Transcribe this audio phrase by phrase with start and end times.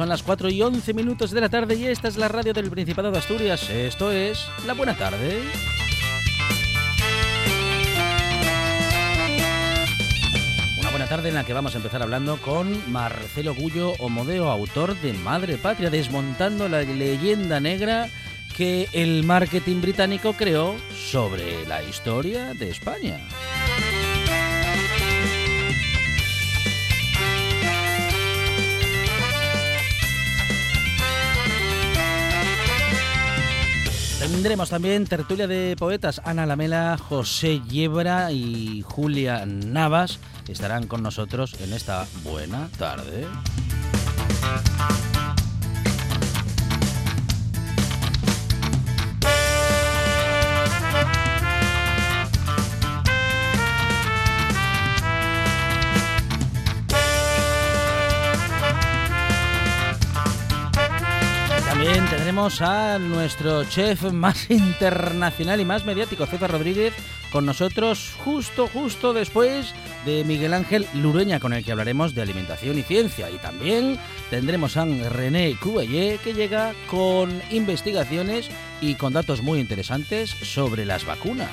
[0.00, 2.70] Son las 4 y 11 minutos de la tarde y esta es la radio del
[2.70, 3.68] Principado de Asturias.
[3.68, 5.42] Esto es La Buena Tarde.
[10.78, 14.98] Una buena tarde en la que vamos a empezar hablando con Marcelo Gullo Omodeo, autor
[15.02, 18.08] de Madre Patria, desmontando la leyenda negra
[18.56, 23.20] que el marketing británico creó sobre la historia de España.
[34.30, 36.22] Tendremos también tertulia de poetas.
[36.24, 43.26] Ana Lamela, José Yebra y Julia Navas estarán con nosotros en esta buena tarde.
[62.40, 66.94] Tendremos a nuestro chef más internacional y más mediático, César Rodríguez,
[67.30, 69.74] con nosotros justo, justo después
[70.06, 73.30] de Miguel Ángel Lureña, con el que hablaremos de alimentación y ciencia.
[73.30, 73.98] Y también
[74.30, 78.48] tendremos a René Cubellé, que llega con investigaciones
[78.80, 81.50] y con datos muy interesantes sobre las vacunas.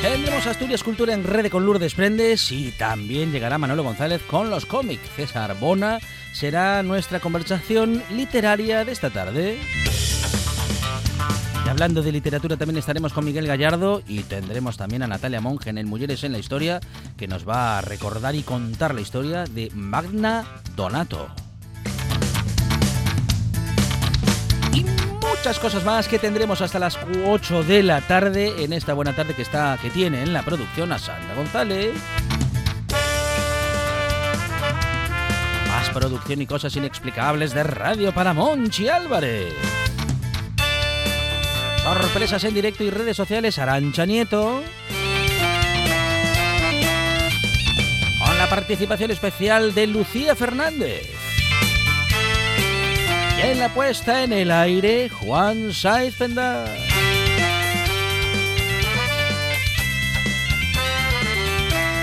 [0.00, 4.64] Tendremos Asturias Cultura en Red con Lourdes Prendes y también llegará Manolo González con los
[4.64, 5.10] cómics.
[5.14, 5.98] César Bona
[6.36, 9.58] será nuestra conversación literaria de esta tarde.
[11.64, 15.70] Y hablando de literatura también estaremos con Miguel Gallardo y tendremos también a Natalia Monge
[15.70, 16.80] en el Mujeres en la Historia
[17.16, 20.44] que nos va a recordar y contar la historia de Magna
[20.76, 21.26] Donato.
[24.74, 29.16] Y muchas cosas más que tendremos hasta las 8 de la tarde en esta buena
[29.16, 31.94] tarde que está que tiene en la producción a Sandra González.
[35.98, 39.54] Producción y cosas inexplicables de Radio para Monchi Álvarez.
[41.82, 44.62] Sorpresas en directo y redes sociales Arancha Nieto.
[48.22, 51.08] Con la participación especial de Lucía Fernández.
[53.38, 56.18] Y en la puesta en el aire, Juan Saiz.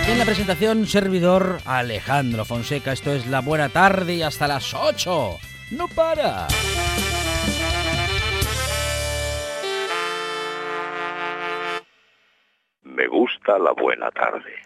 [0.08, 2.92] En la presentación, servidor Alejandro Fonseca.
[2.92, 5.38] Esto es La Buena Tarde y hasta las 8.
[5.72, 6.48] ¡No para!
[12.84, 14.63] Me gusta la buena tarde.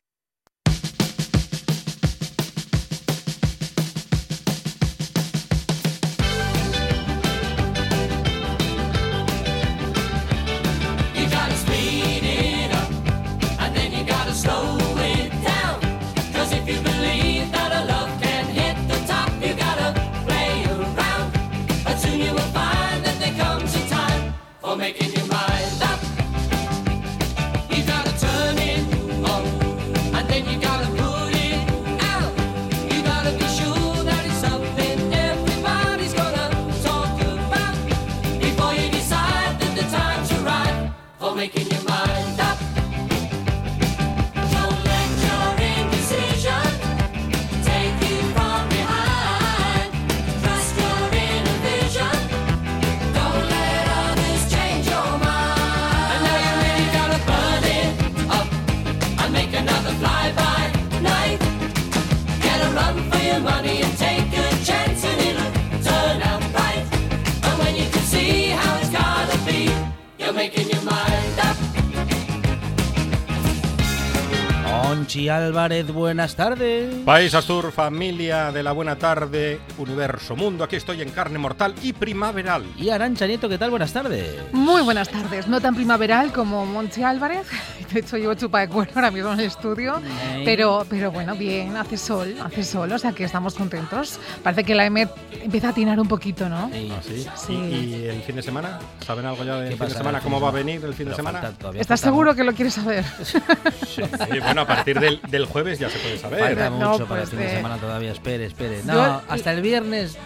[75.07, 76.93] Monchi Álvarez, buenas tardes.
[77.05, 81.93] País Astur, familia de la buena tarde, universo, mundo, aquí estoy en carne mortal y
[81.93, 82.65] primaveral.
[82.75, 83.69] Y Arancha Nieto, ¿qué tal?
[83.69, 84.35] Buenas tardes.
[84.51, 87.47] Muy buenas tardes, no tan primaveral como Monchi Álvarez,
[87.93, 90.01] de hecho llevo chupa de cuero ahora mismo en el estudio,
[90.43, 94.19] pero, pero bueno, bien, hace sol, hace sol, o sea que estamos contentos.
[94.43, 95.07] Parece que la M
[95.41, 96.69] empieza a atinar un poquito, ¿no?
[96.73, 96.91] Sí.
[96.93, 97.25] ¿Ah, sí?
[97.47, 97.53] Sí.
[97.53, 98.77] ¿Y, y el fin de semana?
[99.05, 100.19] ¿Saben algo ya del ¿Qué fin de semana?
[100.19, 101.39] ¿Cómo va a venir el fin de semana?
[101.39, 103.05] falta- ¿Estás falta seguro que lo quieres saber?
[103.23, 104.01] Sí,
[104.43, 106.39] bueno, a partir del, del jueves ya se puede saber.
[106.39, 108.11] Falta No, mucho para el pues, fin de eh, semana todavía.
[108.11, 108.81] Espere, espere.
[108.83, 110.17] No, hasta el viernes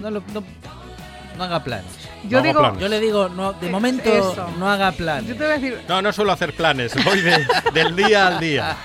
[0.00, 0.42] no, lo- no,
[1.36, 1.86] no haga planes.
[2.28, 2.80] Yo digo, planes.
[2.80, 4.46] Yo le digo, no, de Eh, momento eso.
[4.58, 5.28] no haga planes.
[5.28, 8.40] yo te voy a decir, No, no suelo hacer planes, voy de- del día al
[8.40, 8.76] día.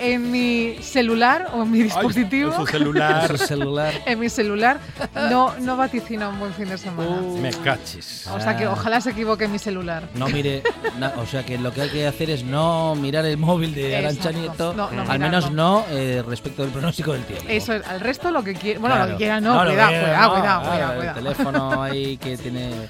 [0.00, 3.28] en mi celular o en mi dispositivo, Ay, en su celular.
[3.28, 3.92] Su celular.
[4.06, 4.78] en mi celular,
[5.14, 7.10] no, no vaticina un buen fin de semana.
[7.10, 7.38] Uh.
[7.38, 8.26] Me cachis.
[8.28, 8.72] O sea que Ah.
[8.72, 10.08] ojalá se equivoque mi celular.
[10.14, 10.62] No mire,
[10.98, 13.96] na- o sea que lo que hay que hacer es no mirar el móvil de
[13.96, 14.30] Arancha.
[14.32, 17.44] Nieto, No, no al menos no eh, respecto del pronóstico del tiempo.
[17.48, 18.80] Eso es, al resto lo que quiera.
[18.80, 22.88] Bueno, lo que quiera no, cuidado, que- cuidado, cuidado, cuidado, El teléfono ahí que tiene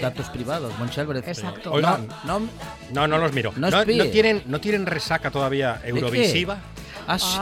[0.00, 1.26] datos privados, Monchi Álvarez.
[1.26, 1.78] Exacto.
[1.80, 2.48] No, no,
[2.92, 3.52] No, no los miro.
[3.56, 3.96] No No, espíe.
[3.98, 6.58] no tienen, ¿No tienen resaca todavía eurovisiva?
[7.06, 7.38] ah, sí.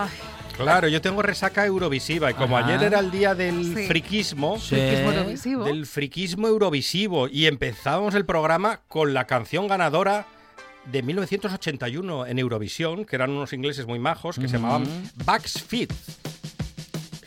[0.57, 2.69] Claro, yo tengo resaca eurovisiva y como Ajá.
[2.69, 3.87] ayer era el día del Sí.
[3.89, 4.77] friquismo, Sí.
[4.77, 5.65] friquismo eurovisivo.
[5.65, 10.27] del friquismo eurovisivo y empezábamos el programa con la canción ganadora
[10.85, 14.85] de 1981 en Eurovisión, que eran unos ingleses muy majos que se llamaban
[15.25, 15.93] Bugs Fit.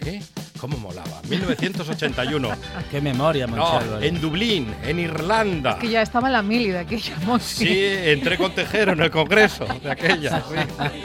[0.06, 0.22] ¿Eh?
[0.60, 1.22] ¿Cómo molaba?
[1.30, 2.50] 1981.
[2.92, 4.10] Qué memoria, No, Álvarez.
[4.10, 5.78] en Dublín, en Irlanda.
[5.80, 7.46] que ya estaba en la mili de aquella Monchi.
[7.66, 10.42] Sí, entré con Tejero en el Congreso de aquella.
[10.52, 11.02] sí.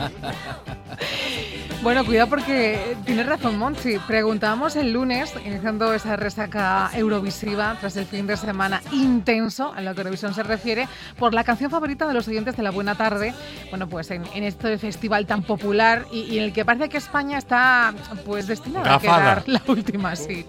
[1.82, 3.99] Bueno, cuidado porque tienes razón, Monchi.
[4.06, 9.93] Preguntábamos el lunes, iniciando esa resaca eurovisiva tras el fin de semana intenso, a lo
[9.93, 10.87] que Eurovisión se refiere,
[11.19, 13.34] por la canción favorita de los oyentes de la Buena Tarde.
[13.70, 16.99] Bueno, pues en, en este festival tan popular y, y en el que parece que
[16.99, 17.93] España está
[18.25, 19.17] pues destinada Gafada.
[19.17, 20.46] a quedar la última, sí.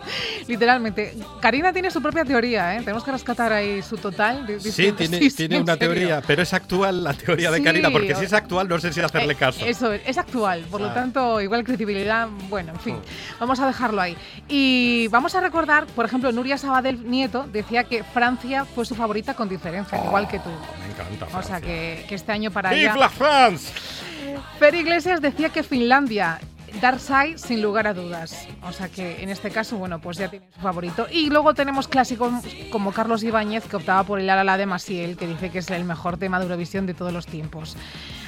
[0.48, 1.16] Literalmente.
[1.42, 2.80] Karina tiene su propia teoría, ¿eh?
[2.82, 4.46] Tenemos que rescatar ahí su total.
[4.60, 5.90] Sí, tiene, sí, tiene en una serio.
[5.94, 8.94] teoría, pero es actual la teoría de Sí, Karina, porque si es actual no sé
[8.94, 9.66] si hacerle Eh, caso.
[9.66, 10.94] Eso es, es actual, por lo Ah.
[11.24, 13.40] Tanto, igual credibilidad, bueno, en fin, Mm.
[13.40, 14.16] vamos a dejarlo ahí.
[14.48, 19.34] Y vamos a recordar, por ejemplo, Nuria Sabadell Nieto decía que Francia fue su favorita
[19.34, 20.50] con diferencia, igual que tú.
[20.50, 21.26] Me encanta.
[21.26, 21.62] O sea, Francia.
[21.62, 22.96] que, que este año para ¡Vive ella...
[22.98, 23.72] la France!
[24.60, 26.40] Fer Iglesias decía que Finlandia,
[26.82, 28.48] Darsai, sin lugar a dudas.
[28.64, 31.06] O sea que en este caso, bueno, pues ya tiene su favorito.
[31.12, 32.32] Y luego tenemos clásicos
[32.72, 35.84] como Carlos Ibáñez, que optaba por el Alala de Masiel, que dice que es el
[35.84, 37.76] mejor tema de Eurovisión de todos los tiempos.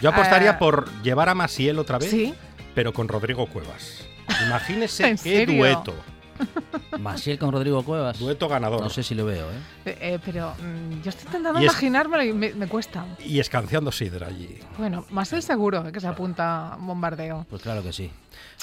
[0.02, 2.36] Yo apostaría Ah, por llevar a Masiel otra vez, Sí,
[2.76, 4.06] pero con Rodrigo Cuevas.
[4.46, 5.58] Imagínese ¿En qué serio?
[5.58, 5.96] dueto.
[7.00, 8.18] Masiel con Rodrigo Cuevas.
[8.20, 8.82] Dueto ganador.
[8.82, 9.54] No sé si lo veo, ¿eh?
[9.86, 13.06] Eh, eh, pero mm, yo estoy intentando Y es- imaginármelo y me, me cuesta.
[13.24, 14.60] Y escanciando Sidra allí.
[14.78, 17.46] Bueno, más el seguro eh, que se apunta a bombardeo.
[17.50, 18.12] Pues claro que sí.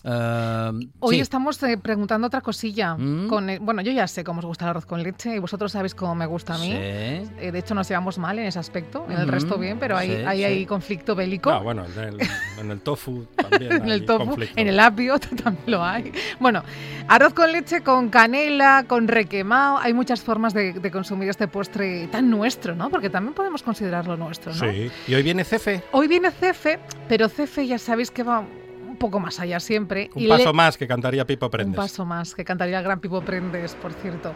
[0.05, 0.71] Eh,
[1.01, 1.21] Hoy sí.
[1.21, 2.95] estamos eh, preguntando otra cosilla.
[2.97, 3.29] Mm.
[3.29, 5.95] Con, bueno, yo ya sé cómo os gusta el arroz con leche y vosotros sabéis
[5.95, 6.71] cómo me gusta a mí.
[6.71, 6.77] Sí.
[6.77, 9.97] Eh, de hecho, nos llevamos mal en ese aspecto, en el Ujú, resto bien, pero
[9.97, 10.45] hay, sí, hay, sí.
[10.45, 11.51] hay conflicto bélico.
[11.51, 12.19] Ah, bueno, en el,
[12.59, 13.73] en el tofu también.
[13.73, 14.61] en hay el tofu, conflicto.
[14.61, 16.11] en el apio también lo hay.
[16.41, 16.63] Bueno,
[17.09, 19.79] arroz con leche, con canela, con requemado.
[19.79, 22.91] Hay muchas formas de, de consumir este postre tan nuestro, ¿no?
[22.91, 24.59] Porque también podemos considerarlo nuestro, ¿no?
[24.73, 24.91] Sí.
[25.07, 25.83] Y hoy viene Cefe.
[25.93, 26.79] Hoy viene Cefe,
[27.09, 30.11] pero Cefe ya sabéis que va un poco más allá siempre.
[30.15, 31.77] Un y paso le- más que cantaría Pipo Un Prendes.
[31.77, 34.35] paso más, que cantaría el gran Pipo Prendes, por cierto.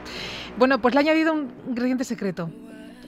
[0.56, 2.50] Bueno, pues le he añadido un ingrediente secreto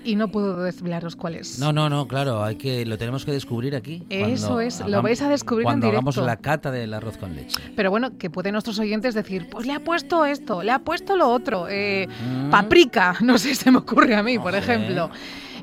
[0.09, 1.59] y no puedo desvelaros cuál es.
[1.59, 4.03] No, no, no, claro, hay que lo tenemos que descubrir aquí.
[4.09, 6.27] Eso es, lo vais a descubrir en cuando hagamos directo.
[6.27, 7.59] la cata del arroz con leche.
[7.77, 11.17] Pero bueno, que pueden nuestros oyentes decir, pues le ha puesto esto, le ha puesto
[11.17, 11.67] lo otro.
[11.69, 12.51] eh, Mm.
[12.51, 15.11] Paprika, no sé, se me ocurre a mí, por ejemplo.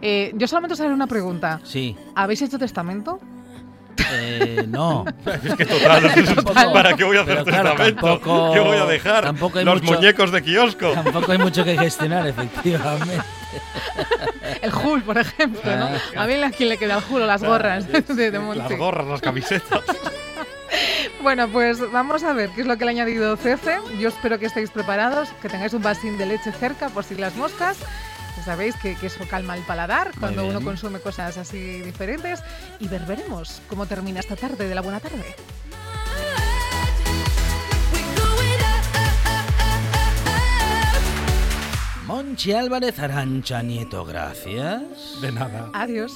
[0.02, 1.60] Eh, yo solamente os haré una pregunta.
[1.64, 1.96] Sí.
[2.16, 3.20] ¿Habéis hecho testamento?
[4.12, 5.06] Eh, no.
[5.44, 6.74] Es que total, Total.
[6.74, 8.02] ¿para qué voy a hacer Pero claro, testamento?
[8.08, 9.24] tampoco- ¿Qué voy a dejar?
[9.24, 10.92] tampoco hay Los mucho- muñecos de kiosco.
[10.92, 13.20] Tampoco hay mucho que gestionar, efectivamente.
[14.62, 15.86] El Jul, por ejemplo, ¿no?
[16.16, 16.24] Ah.
[16.24, 19.08] A mí a quien le queda el Jul o las gorras de, de Las gorras,
[19.08, 19.82] las camisetas.
[21.22, 23.78] Bueno, pues vamos a ver qué es lo que le ha añadido Cefe.
[24.00, 27.36] Yo espero que estéis preparados, que tengáis un vasín de leche cerca por si las
[27.36, 27.78] moscas.
[28.38, 32.42] Ya sabéis que, que eso calma el paladar cuando uno consume cosas así diferentes.
[32.80, 35.36] Y ver, veremos cómo termina esta tarde de la buena tarde.
[42.06, 44.82] Monchi Álvarez Arancha Nieto, gracias.
[45.22, 45.70] De nada.
[45.74, 46.14] Adiós.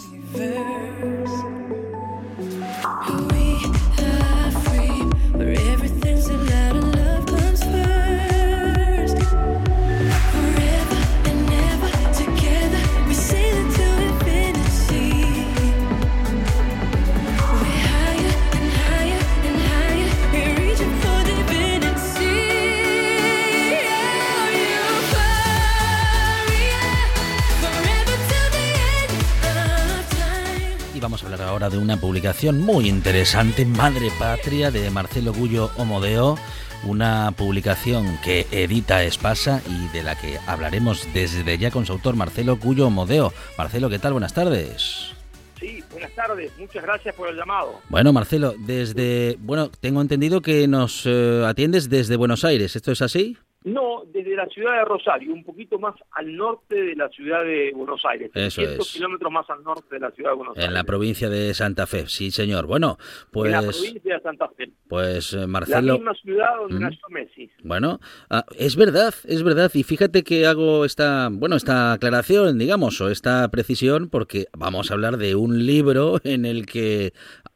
[31.68, 36.38] De una publicación muy interesante, Madre Patria, de Marcelo Gullo Omodeo,
[36.86, 42.16] una publicación que edita Espasa y de la que hablaremos desde ya con su autor
[42.16, 43.34] Marcelo Gullo Omodeo.
[43.58, 44.14] Marcelo, ¿qué tal?
[44.14, 45.14] Buenas tardes.
[45.60, 46.52] Sí, buenas tardes.
[46.58, 47.82] Muchas gracias por el llamado.
[47.90, 53.02] Bueno, Marcelo, desde, bueno, tengo entendido que nos eh, atiendes desde Buenos Aires, ¿esto es
[53.02, 53.38] así?
[53.74, 57.72] No, desde la ciudad de Rosario, un poquito más al norte de la ciudad de
[57.76, 58.32] Buenos Aires.
[58.34, 58.94] Eso 300 es.
[58.94, 60.68] kilómetros más al norte de la ciudad de Buenos Aires.
[60.68, 62.66] En la provincia de Santa Fe, sí, señor.
[62.68, 62.98] Bueno,
[63.34, 64.72] En la pues, provincia de Santa Fe.
[64.88, 65.94] pues eh, La Marcelo.
[65.94, 66.82] misma ciudad donde Mm.
[66.82, 67.50] nació Messi.
[67.64, 68.00] Bueno,
[68.30, 69.72] ah, es verdad, es verdad.
[69.74, 74.94] Y fíjate que hago esta, bueno, esta aclaración, digamos, o esta precisión, porque vamos a
[74.94, 77.14] hablar de un libro en el que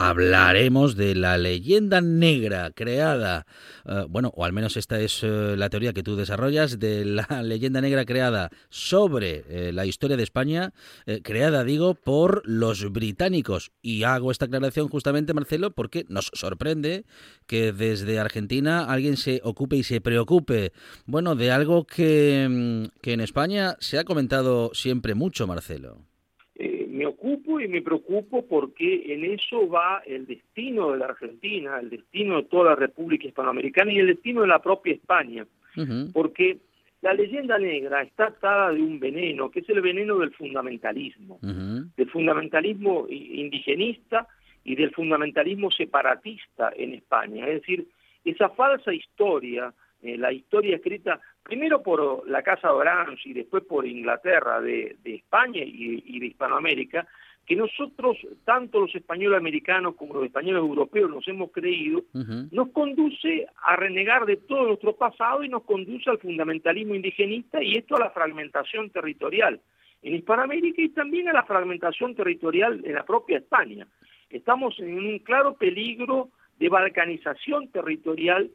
[0.10, 3.46] hablaremos de la leyenda negra creada,
[3.86, 7.26] eh, bueno, o al menos esta es eh, la teoría que tú desarrollas, de la
[7.44, 10.74] leyenda negra creada sobre eh, la historia de España,
[11.24, 13.72] creada, digo, por los británicos.
[13.82, 17.06] Y hago esta aclaración justamente, Marcelo, porque nos sorprende
[17.48, 20.74] que desde Argentina alguien se ocupe y se preocupe,
[21.06, 26.02] bueno, de algo que, mm, que en España se ha comentado siempre mucho, Marcelo.
[26.94, 27.08] Me
[27.60, 32.44] y me preocupo porque en eso va el destino de la Argentina, el destino de
[32.44, 35.46] toda la República Hispanoamericana y el destino de la propia España.
[36.14, 36.60] Porque
[37.02, 41.40] la leyenda negra está atada de un veneno, que es el veneno del fundamentalismo.
[41.42, 44.28] del fundamentalismo indigenista
[44.64, 47.48] y del fundamentalismo separatista en España.
[47.48, 47.88] Es decir,
[48.24, 53.86] esa falsa historia, eh, la historia escrita primero por la Casa Orange y después por
[53.86, 57.06] Inglaterra de, de España y, y de Hispanoamérica,
[57.46, 62.04] que nosotros, tanto los españoles americanos como los españoles europeos, nos hemos creído,
[62.52, 67.74] nos conduce a renegar de todo nuestro pasado y nos conduce al fundamentalismo indigenista y
[67.74, 69.60] esto a la fragmentación territorial
[70.04, 73.88] en Hispanoamérica y también a la fragmentación territorial en la propia España.
[74.30, 78.50] Estamos en un claro peligro de balcanización territorial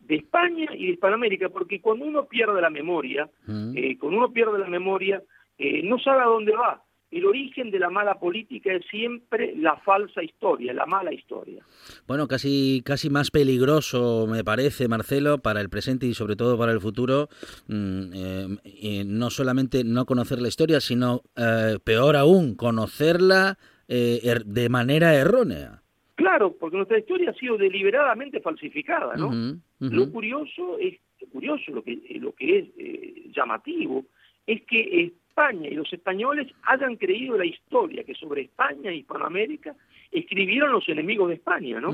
[0.00, 3.28] de España y de Hispanoamérica, porque cuando uno pierde la memoria,
[3.74, 5.22] eh, cuando uno pierde la memoria,
[5.58, 6.82] eh, no sabe a dónde va.
[7.14, 11.64] El origen de la mala política es siempre la falsa historia, la mala historia.
[12.08, 16.72] Bueno, casi, casi más peligroso me parece, Marcelo, para el presente y sobre todo para
[16.72, 17.28] el futuro,
[17.68, 24.20] mm, eh, y no solamente no conocer la historia, sino eh, peor aún, conocerla eh,
[24.24, 25.82] er- de manera errónea.
[26.16, 29.30] Claro, porque nuestra historia ha sido deliberadamente falsificada, ¿no?
[29.78, 30.98] Lo curioso es
[31.32, 34.04] curioso, lo que lo que es eh, llamativo
[34.46, 39.74] es que España y los españoles hayan creído la historia que sobre España y Hispanoamérica
[40.12, 41.90] escribieron los enemigos de España, ¿no?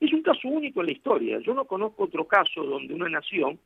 [0.00, 1.38] Es un caso único en la historia.
[1.38, 3.60] Yo no conozco otro caso donde una nación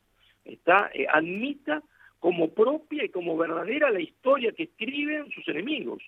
[0.45, 1.81] está eh, admita
[2.19, 6.03] como propia y como verdadera la historia que escriben sus enemigos.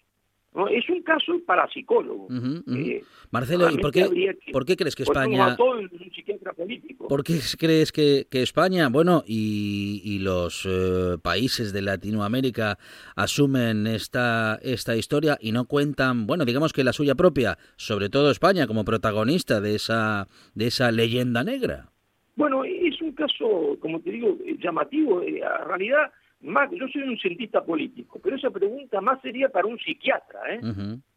[0.58, 0.68] ¿No?
[0.68, 2.30] Es un caso para psicólogos.
[2.30, 2.64] Ujú.
[2.76, 4.10] Eh, Marcelo, ¿y por qué,
[4.46, 5.56] que- por qué crees que España...
[5.58, 7.08] en un psiquiatra político.
[7.08, 12.78] ¿Por qué crees que, que España, bueno, y, y los eh, países de Latinoamérica
[13.16, 18.32] asumen esta, esta historia y no cuentan, bueno, digamos que la suya propia, sobre todo
[18.32, 21.92] España como protagonista de esa, de esa leyenda negra?
[22.36, 25.22] Bueno, es un caso, como te digo, eh, llamativo.
[25.22, 26.12] Eh, En realidad,
[26.48, 30.60] más, yo soy un cientista político, pero esa pregunta más sería para un psiquiatra, ¿eh?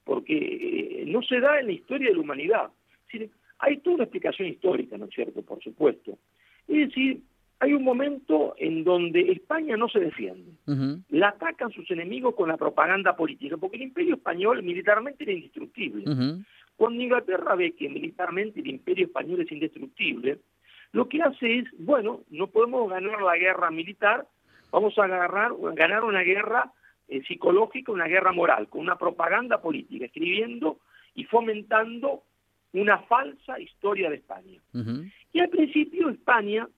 [0.04, 2.70] Porque eh, no se da en la historia de la humanidad.
[3.06, 5.42] Es decir, hay toda una explicación histórica, ¿no es cierto?
[5.42, 6.18] Por supuesto.
[6.66, 7.20] Es decir,
[7.60, 10.52] hay un momento en donde España no se defiende.
[11.10, 16.04] La atacan sus enemigos con la propaganda política, porque el imperio español militarmente era indestructible.
[16.76, 20.38] Cuando Inglaterra ve que militarmente el imperio español es indestructible,
[20.92, 24.26] lo que hace es, bueno, no podemos ganar la guerra militar,
[24.70, 26.72] vamos a agarrar, ganar una guerra
[27.08, 30.78] eh, psicológica, una guerra moral, con una propaganda política, escribiendo
[31.14, 32.22] y fomentando
[32.72, 34.60] una falsa historia de España.
[35.32, 36.68] Y al principio España,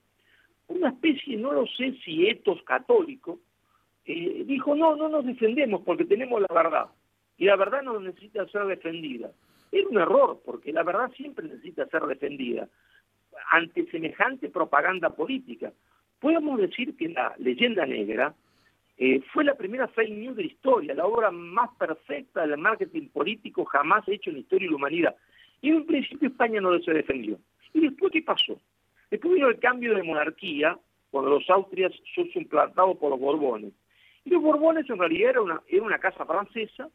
[0.68, 3.40] una especie, no lo sé si etos católico,
[4.04, 6.86] eh, dijo, no, no nos defendemos porque tenemos la verdad.
[7.36, 9.30] Y la verdad no necesita ser defendida.
[9.70, 12.68] Era un error, porque la verdad siempre necesita ser defendida
[13.50, 15.72] ante semejante propaganda política.
[16.22, 18.32] Podemos decir que la leyenda negra
[18.96, 23.08] eh, fue la primera fake news de la historia, la obra más perfecta del marketing
[23.08, 25.16] político jamás hecho en la historia de la humanidad.
[25.60, 27.40] Y en un principio España no se defendió.
[27.74, 28.60] ¿Y después qué pasó?
[29.10, 30.78] Después vino el cambio de monarquía,
[31.10, 33.72] cuando los Austrias son suplantados por los Borbones.
[34.24, 36.88] Y los Borbones en realidad era una, era una casa francesa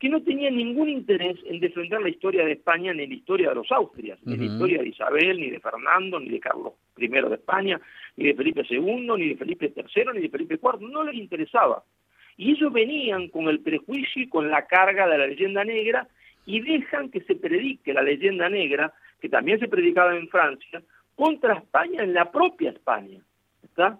[0.00, 3.54] que no tenía ningún interés en defender la historia de España ni la historia de
[3.54, 7.34] los Austrias, ni la historia de Isabel, ni de Fernando, ni de Carlos I de
[7.34, 7.80] España,
[8.16, 11.82] ni de Felipe II, ni de Felipe III, ni de Felipe IV, no les interesaba.
[12.36, 16.08] Y ellos venían con el prejuicio y con la carga de la leyenda negra
[16.44, 20.82] y dejan que se predique la leyenda negra, que también se predicaba en Francia,
[21.14, 23.20] contra España en la propia España.
[23.62, 23.98] ¿Está?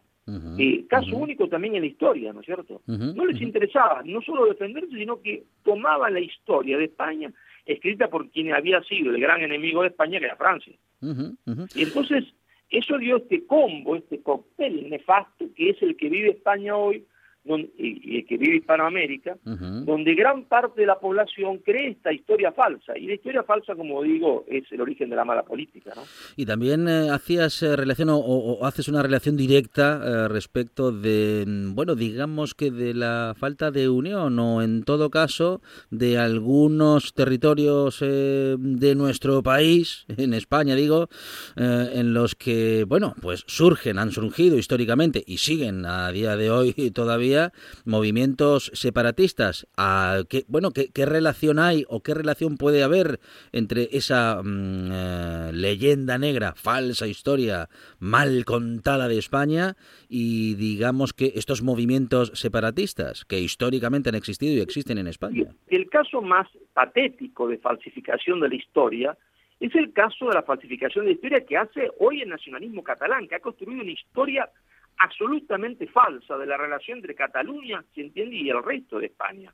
[0.59, 2.83] Eh, caso único también en la historia, ¿no es cierto?
[2.87, 7.33] No les interesaba no solo defenderse, sino que tomaban la historia de España,
[7.65, 10.75] escrita por quien había sido el gran enemigo de España, que era Francia.
[11.01, 12.25] Y entonces,
[12.71, 17.05] eso dio este combo, este cóctel nefasto, que es el que vive España hoy,
[17.47, 19.85] don- y, y el que vive Hispanoamérica, Ujú.
[19.85, 22.97] donde gran parte de la población cree esta historia falsa.
[22.99, 26.03] Y la historia falsa, como digo, es el origen de la mala política, ¿no?
[26.37, 31.45] Y también eh, hacías eh, relación o, o haces una relación directa eh, respecto de,
[31.47, 35.61] mm, bueno, digamos que de la falta de unión o en todo caso
[35.91, 41.09] de algunos territorios eh, de nuestro país, en España digo,
[41.57, 46.51] eh, en los que, bueno, pues surgen, han surgido históricamente y siguen a día de
[46.51, 47.36] hoy todavía
[47.85, 49.67] movimientos separatistas.
[49.77, 53.21] ¿A qué, bueno, ¿qué, qué relación hay o qué relación puede haber
[53.53, 59.77] entre esa mm, eh, leyenda negra, falsa historia mal contada de España
[60.09, 65.55] y digamos que estos movimientos separatistas que históricamente han existido y existen en España?
[65.67, 69.17] El caso más patético de falsificación de la historia
[69.61, 73.27] es el caso de la falsificación de la historia que hace hoy el nacionalismo catalán,
[73.27, 74.51] que ha construido una historia
[74.99, 79.53] absolutamente falsa de la relación entre Cataluña, se entiende, y el resto de España.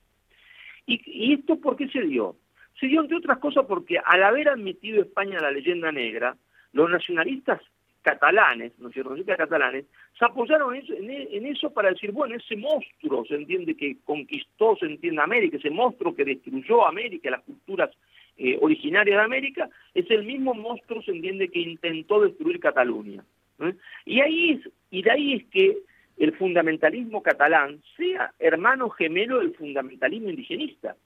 [0.86, 2.36] ¿Y, esto por qué se dio?
[2.78, 6.36] Se dio, entre otras cosas, porque al haber admitido España la leyenda negra,
[6.72, 7.60] los nacionalistas
[8.02, 9.84] catalanes, ¿no es cierto?, nacionalistas catalanes,
[10.18, 15.22] se apoyaron en eso para decir, bueno, ese monstruo, se entiende, que conquistó, se entiende,
[15.22, 17.90] América, ese monstruo que destruyó América, las culturas
[18.36, 23.24] eh, originarias de América, es el mismo monstruo, se entiende, que intentó destruir Cataluña.
[23.68, 23.76] ¿Eh?
[24.04, 25.78] Y ahí y de ahí es que
[26.18, 30.96] el fundamentalismo catalán sea hermano gemelo del fundamentalismo indigenista.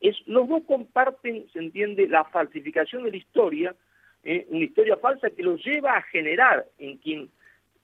[0.00, 3.74] Es, los dos comparten, se entiende, la falsificación de la historia,
[4.22, 7.30] eh, una historia falsa que los lleva a generar en quien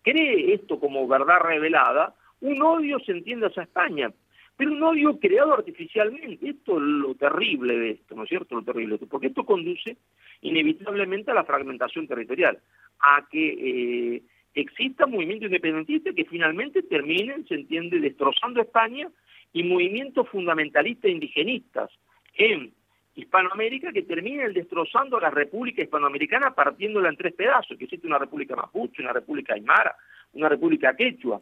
[0.02, 4.12] cree esto como verdad revelada, un odio, se entiende, hacia España,
[4.56, 6.48] pero un odio creado artificialmente.
[6.48, 8.54] Esto es lo terrible de esto, ¿no es cierto?
[8.54, 9.96] Lo terrible de esto, porque esto conduce
[10.42, 12.58] inevitablemente a la fragmentación territorial,
[13.00, 14.22] a que eh,
[14.54, 19.08] exista movimientos independentistas que finalmente terminen, se entiende, destrozando España
[19.52, 21.90] y movimientos fundamentalistas indigenistas
[22.34, 22.72] en
[23.14, 28.18] Hispanoamérica que terminen destrozando a la República Hispanoamericana partiéndola en tres pedazos, que existe una
[28.18, 29.96] República Mapuche, una República Aymara,
[30.34, 31.40] una República Quechua.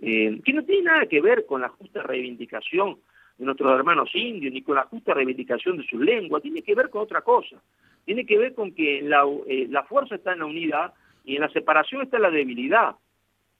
[0.00, 2.98] Eh, que no tiene nada que ver con la justa reivindicación
[3.38, 6.90] de nuestros hermanos indios, ni con la justa reivindicación de sus lenguas, tiene que ver
[6.90, 7.60] con otra cosa,
[8.04, 11.42] tiene que ver con que la, eh, la fuerza está en la unidad y en
[11.42, 12.96] la separación está la debilidad,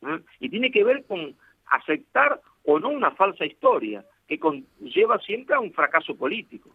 [0.03, 0.21] ¿eh?
[0.41, 1.35] y tiene que ver con
[1.67, 6.71] aceptar o no una falsa historia, que conlleva siempre a un fracaso político.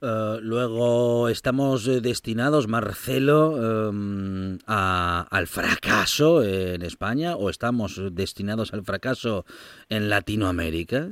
[0.00, 8.72] Eh, luego estamos eh, destinados, Marcelo, em, a- al fracaso en España o estamos destinados
[8.72, 9.44] al fracaso
[9.88, 11.10] en Latinoamérica.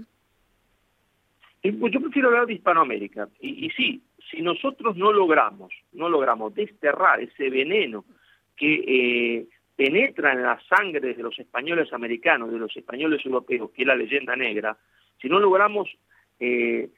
[1.63, 3.29] Pues, yo prefiero hablar de Hispanoamérica.
[3.41, 8.05] Y, y sí, si nosotros no logramos, no logramos desterrar ese veneno
[8.57, 13.83] que eh, penetra en la sangre de los españoles americanos, de los españoles europeos, que
[13.83, 14.77] es la leyenda negra,
[15.21, 15.89] si no logramos,
[16.41, 16.89] eh,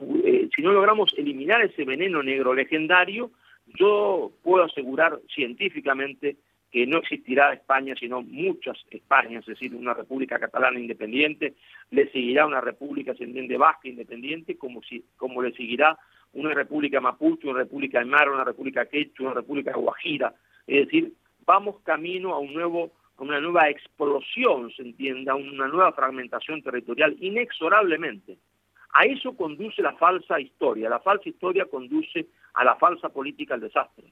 [0.00, 3.30] eh, si no logramos eliminar ese veneno negro legendario,
[3.78, 6.36] yo puedo asegurar científicamente
[6.70, 11.54] que no existirá España, sino muchas Españas, es decir, una república catalana independiente,
[11.90, 15.96] le seguirá una república se entiende vasca independiente, como, si, como le seguirá
[16.36, 20.34] una república mapuche, una república aymara, una república quechua, una república guajira.
[20.66, 21.12] Es decir,
[21.44, 27.16] vamos camino a un nuevo a una nueva explosión, se entienda, una nueva fragmentación territorial,
[27.18, 28.36] inexorablemente.
[28.92, 30.90] A eso conduce la falsa historia.
[30.90, 34.04] La falsa historia conduce a la falsa política, al desastre.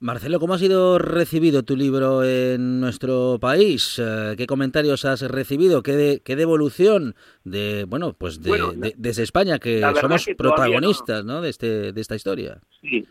[0.00, 3.98] Marcelo, ¿cómo ha sido recibido tu libro en nuestro país?
[4.02, 5.82] Eh, ¿Qué comentarios has recibido?
[5.82, 10.24] ¿Qué, de- qué devolución de, bueno, pues de, Bueno, la- de- desde España, que somos
[10.24, 11.42] que protagonistas ¿no?
[11.42, 12.60] de, este, de esta historia?
[12.80, 13.06] Sí.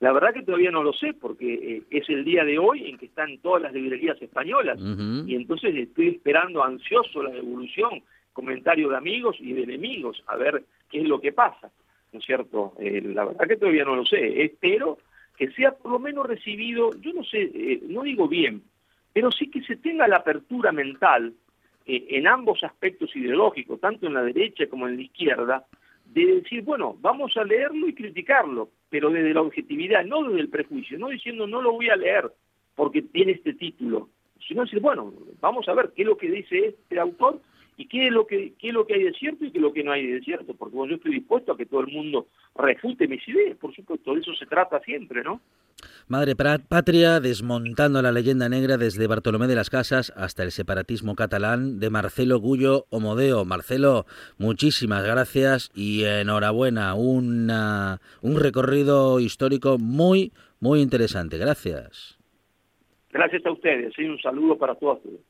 [0.00, 2.96] La verdad que todavía no lo sé, porque eh, es el día de hoy en
[2.98, 4.78] que están todas las librerías españolas.
[5.26, 8.02] Y entonces estoy esperando ansioso la devolución,
[8.32, 11.70] comentarios de amigos y de enemigos, a ver qué es lo que pasa,
[12.12, 12.72] ¿no es cierto?
[12.80, 14.42] Eh, la verdad que todavía no lo sé.
[14.42, 14.98] Espero
[15.40, 18.62] que sea por lo menos recibido, yo no sé, eh, no digo bien,
[19.14, 21.32] pero sí que se tenga la apertura mental
[21.86, 25.64] eh, en ambos aspectos ideológicos, tanto en la derecha como en la izquierda,
[26.04, 30.50] de decir, bueno, vamos a leerlo y criticarlo, pero desde la objetividad, no desde el
[30.50, 32.30] prejuicio, no diciendo no lo voy a leer
[32.74, 34.10] porque tiene este título,
[34.46, 37.40] sino decir, bueno, vamos a ver qué es lo que dice este autor
[37.80, 39.62] y qué es lo que qué es lo que hay de cierto y qué es
[39.62, 41.86] lo que no hay de cierto, porque bueno, yo estoy dispuesto a que todo el
[41.86, 45.40] mundo refute mis ideas, por supuesto, de eso se trata siempre, ¿no?
[46.06, 51.80] Madre Patria, desmontando la leyenda negra desde Bartolomé de las Casas hasta el separatismo catalán
[51.80, 53.46] de Marcelo Gullo Omodeo.
[53.46, 54.04] Marcelo,
[54.36, 56.94] muchísimas gracias y enhorabuena.
[56.96, 61.38] Una, un recorrido histórico muy, muy interesante.
[61.38, 62.18] Gracias.
[63.10, 65.29] Gracias a ustedes, y un saludo para todos ustedes.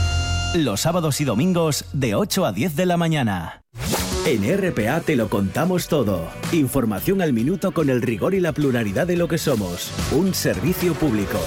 [0.53, 3.63] Los sábados y domingos de 8 a 10 de la mañana.
[4.25, 6.27] En RPA te lo contamos todo.
[6.51, 9.93] Información al minuto con el rigor y la pluralidad de lo que somos.
[10.11, 11.39] Un servicio público.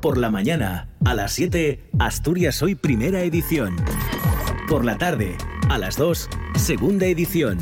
[0.00, 3.76] Por la mañana, a las 7, Asturias Hoy Primera Edición.
[4.66, 5.36] Por la tarde,
[5.68, 7.58] a las 2, Segunda Edición.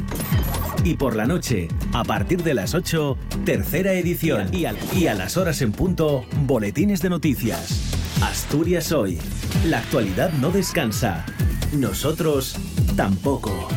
[0.85, 4.55] Y por la noche, a partir de las 8, tercera edición.
[4.55, 8.00] Y a, y a las horas en punto, boletines de noticias.
[8.23, 9.19] Asturias hoy.
[9.65, 11.25] La actualidad no descansa.
[11.73, 12.55] Nosotros
[12.97, 13.69] tampoco.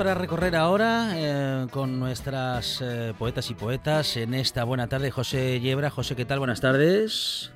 [0.00, 5.10] Para recorrer ahora eh, con nuestras eh, poetas y poetas en esta buena tarde.
[5.10, 5.90] José Yebra.
[5.90, 6.38] José, ¿qué tal?
[6.38, 7.52] Buenas tardes.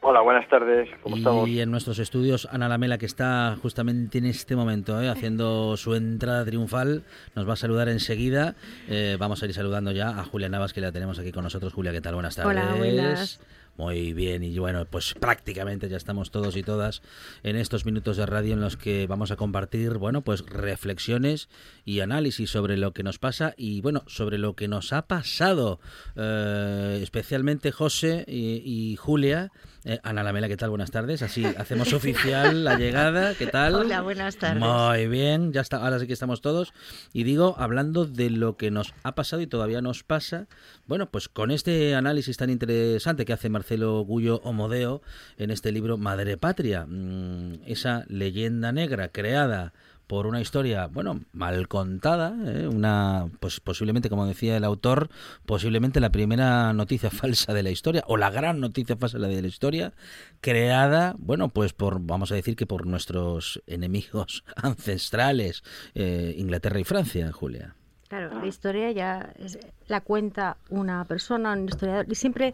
[0.00, 0.90] Hola, buenas tardes.
[1.02, 1.48] ¿Cómo y estamos?
[1.48, 6.44] en nuestros estudios, Ana Lamela, que está justamente en este momento eh, haciendo su entrada
[6.44, 7.04] triunfal,
[7.36, 8.54] nos va a saludar enseguida.
[8.88, 11.72] Eh, vamos a ir saludando ya a Julia Navas, que la tenemos aquí con nosotros.
[11.72, 12.14] Julia, ¿qué tal?
[12.14, 12.50] Buenas tardes.
[12.50, 13.40] Hola, buenas.
[13.76, 17.02] Muy bien, y bueno, pues prácticamente ya estamos todos y todas
[17.42, 21.48] en estos minutos de radio en los que vamos a compartir, bueno, pues reflexiones
[21.84, 25.80] y análisis sobre lo que nos pasa y, bueno, sobre lo que nos ha pasado,
[26.14, 29.50] eh, especialmente José y, y Julia.
[29.86, 30.70] Eh, Ana Lamela, ¿qué tal?
[30.70, 31.20] Buenas tardes.
[31.20, 33.34] Así hacemos oficial la llegada.
[33.34, 33.74] ¿Qué tal?
[33.74, 34.62] Hola, buenas tardes.
[34.62, 36.72] Muy bien, ya está, ahora sí que estamos todos.
[37.12, 40.46] Y digo, hablando de lo que nos ha pasado y todavía nos pasa,
[40.86, 43.63] bueno, pues con este análisis tan interesante que hace Marcelo
[44.04, 45.02] Gullo Omodeo
[45.36, 49.72] en este libro Madre Patria, mm, esa leyenda negra creada
[50.06, 52.68] por una historia, bueno, mal contada, ¿eh?
[52.68, 55.08] una, pues posiblemente, como decía el autor,
[55.46, 59.48] posiblemente la primera noticia falsa de la historia, o la gran noticia falsa de la
[59.48, 59.94] historia,
[60.42, 65.62] creada, bueno, pues por, vamos a decir que por nuestros enemigos ancestrales,
[65.94, 67.74] eh, Inglaterra y Francia, Julia.
[68.08, 72.52] Claro, la historia ya es- la cuenta una persona, un historiador, y siempre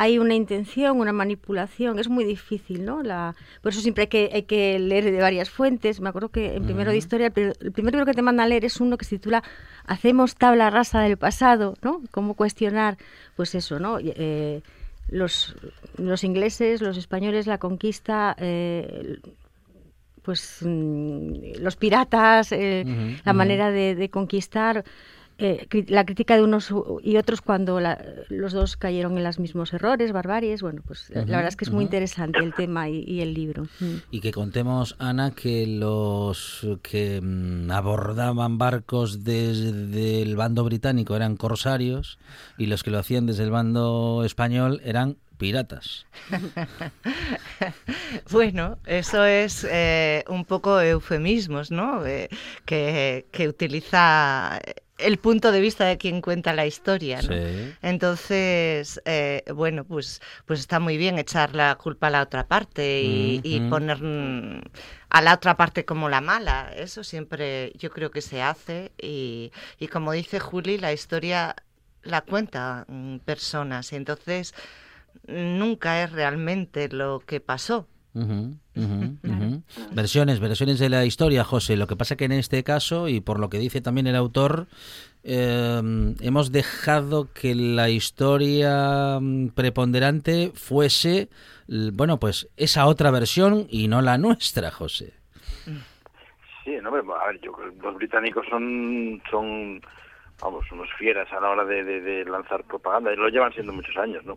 [0.00, 3.02] hay una intención, una manipulación, es muy difícil, ¿no?
[3.02, 6.00] La, por eso siempre hay que, hay que leer de varias fuentes.
[6.00, 8.44] Me acuerdo que en primero de historia, el pri- el primer libro que te mandan
[8.46, 9.42] a leer es uno que se titula
[9.86, 12.00] Hacemos tabla rasa del pasado, ¿no?
[12.12, 12.96] Cómo cuestionar,
[13.34, 13.98] pues eso, ¿no?
[14.00, 14.60] Eh,
[15.08, 15.56] los,
[15.96, 19.18] los ingleses, los españoles, la conquista, eh,
[20.22, 22.84] pues mm, los piratas, eh,
[23.24, 24.84] la manera de, de conquistar.
[25.38, 26.72] Eh, la crítica de unos
[27.02, 30.62] y otros cuando la- los dos cayeron en los mismos errores, barbaries.
[30.62, 33.34] Bueno, pues eh, la verdad es que es muy interesante el tema y, y el
[33.34, 33.64] libro.
[33.80, 33.94] Mm.
[34.10, 41.36] Y que contemos, Ana, que los que mm, abordaban barcos desde el bando británico eran
[41.36, 42.18] corsarios
[42.56, 46.06] y los que lo hacían desde el bando español eran piratas.
[48.30, 52.04] Bueno, eso es eh, un poco eufemismos, ¿no?
[52.06, 52.28] Eh,
[52.64, 54.60] que, que utiliza
[54.98, 57.32] el punto de vista de quien cuenta la historia, ¿no?
[57.32, 57.74] Sí.
[57.82, 63.00] Entonces, eh, bueno, pues, pues está muy bien echar la culpa a la otra parte
[63.02, 64.60] y, poner mm,
[65.10, 66.72] a la otra parte como la mala.
[66.76, 71.54] Eso siempre yo creo que se hace y, y como dice Juli, la historia
[72.02, 74.54] la cuenta mm, personas y entonces
[75.28, 77.86] nunca es realmente lo que pasó.
[78.14, 78.56] Ujú.
[79.92, 81.76] Versiones, versiones de la historia, José.
[81.76, 84.66] Lo que pasa que en este caso, y por lo que dice también el autor,
[85.24, 91.28] eh, hemos dejado que la historia mm, preponderante fuese,
[91.68, 95.12] bueno, pues esa otra versión y no la nuestra, José.
[96.64, 99.80] Sí, no, hombre, a ver, yo los británicos son, son
[100.40, 103.72] vamos, unos fieras a la hora de, de- de lanzar propaganda, y lo llevan siendo
[103.72, 104.36] muchos años, ¿no?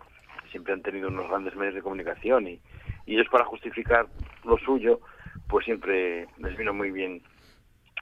[0.51, 2.61] Siempre han tenido unos grandes medios de comunicación y,
[3.05, 4.07] y ellos para justificar
[4.43, 4.99] lo suyo,
[5.47, 7.21] pues siempre les vino muy bien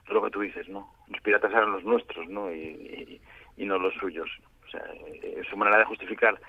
[0.08, 0.92] lo que tú dices, ¿no?
[1.08, 2.52] Los piratas eran los nuestros, ¿no?
[2.52, 3.20] Y, y-
[3.56, 4.28] y no los suyos.
[4.66, 4.82] O sea,
[5.22, 6.40] eh, su manera de justificar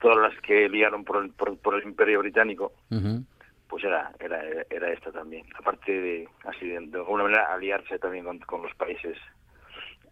[0.00, 2.72] todas las que liaron por el, por, por el imperio británico,
[3.68, 4.40] pues era era
[4.70, 8.74] era esta también aparte de así de, de alguna manera aliarse también con, con los
[8.74, 9.16] países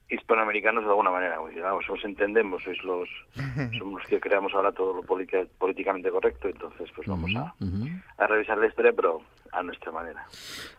[0.09, 3.09] hispanoamericanos de alguna manera vamos os entendemos sois los
[3.79, 7.55] somos los que creamos ahora todo lo políticamente correcto entonces pues vamos a,
[8.19, 10.27] a revisar la historia pero a nuestra manera.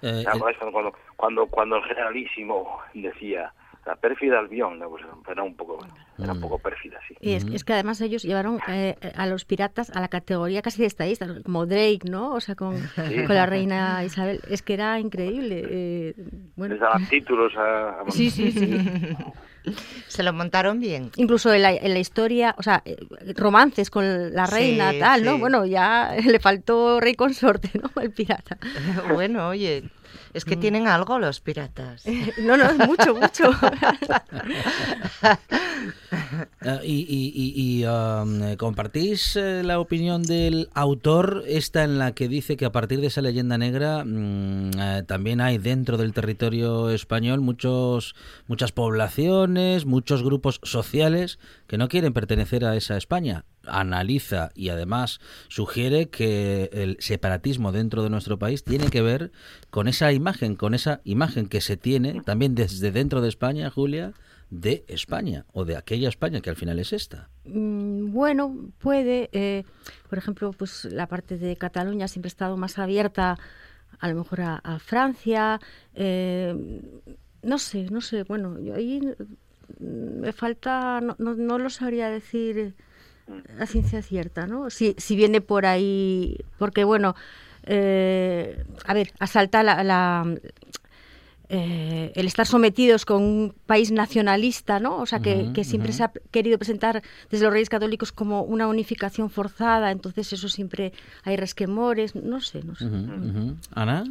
[0.02, 3.52] Eh, ¿Te acuerdas cuando, cuando cuando cuando el generalísimo decía
[3.88, 5.80] la pérfida Albión no, pues era un poco
[6.20, 9.46] era un poco pérfida sí Y es, es que además ellos llevaron eh, a los
[9.46, 12.34] piratas a la categoría casi de estadistas, como Drake, ¿no?
[12.34, 14.42] O sea, con, con la reina Isabel.
[14.48, 15.64] Es que era increíble.
[15.70, 16.14] eh,
[16.56, 16.74] bueno.
[16.76, 18.78] les daban títulos a, a- Sí, sí, sí.
[20.08, 21.12] Se lo montaron bien.
[21.18, 22.96] Incluso en la, en la historia, o sea, eh,
[23.36, 25.34] romances con la reina, Sí, tal, ¿no?
[25.36, 25.40] sí.
[25.40, 27.90] Bueno, ya le faltó rey consorte, ¿no?
[28.02, 28.58] El pirata.
[29.14, 29.84] Bueno, oye,
[30.38, 32.04] es que tienen algo los piratas.
[32.38, 33.52] No, no, mucho, mucho.
[36.84, 42.12] Y y- y- y, um, eh, compartís eh, la opinión del autor, esta en la
[42.14, 46.14] que dice que a partir de esa leyenda negra mm, eh, también hay dentro del
[46.14, 48.16] territorio español muchos
[48.48, 53.46] muchas poblaciones, muchos grupos sociales que no quieren pertenecer a esa España.
[53.68, 59.32] Analiza y además sugiere que el separatismo dentro de nuestro país tiene que ver
[59.70, 64.14] con esa imagen, con esa imagen que se tiene también desde dentro de España, Julia,
[64.50, 67.30] de España o de aquella España que al final es esta.
[67.46, 69.30] Mm, Bueno, puede.
[69.34, 69.64] eh,
[70.10, 73.38] por ejemplo, pues la parte de Cataluña siempre ha estado más abierta,
[74.00, 75.60] a lo mejor a, Francia.
[75.96, 76.82] eh,
[77.44, 78.24] no sé, no sé.
[78.24, 79.02] Bueno, yo ahí
[79.80, 82.76] mm, me falta, no, no, no lo sabría decir
[83.60, 84.70] a ciencia cierta, ¿no?
[84.70, 87.16] Si, si viene por ahí, porque bueno,
[87.64, 90.26] eh, a ver, asalta la, la,
[91.50, 94.98] eh, el estar sometidos con un país nacionalista, ¿no?
[94.98, 99.30] O sea, que, siempre se ha querido presentar desde los reyes católicos como una unificación
[99.30, 100.92] forzada, entonces eso siempre
[101.24, 102.86] hay resquemores, no sé, no sé.
[103.74, 104.04] Ana,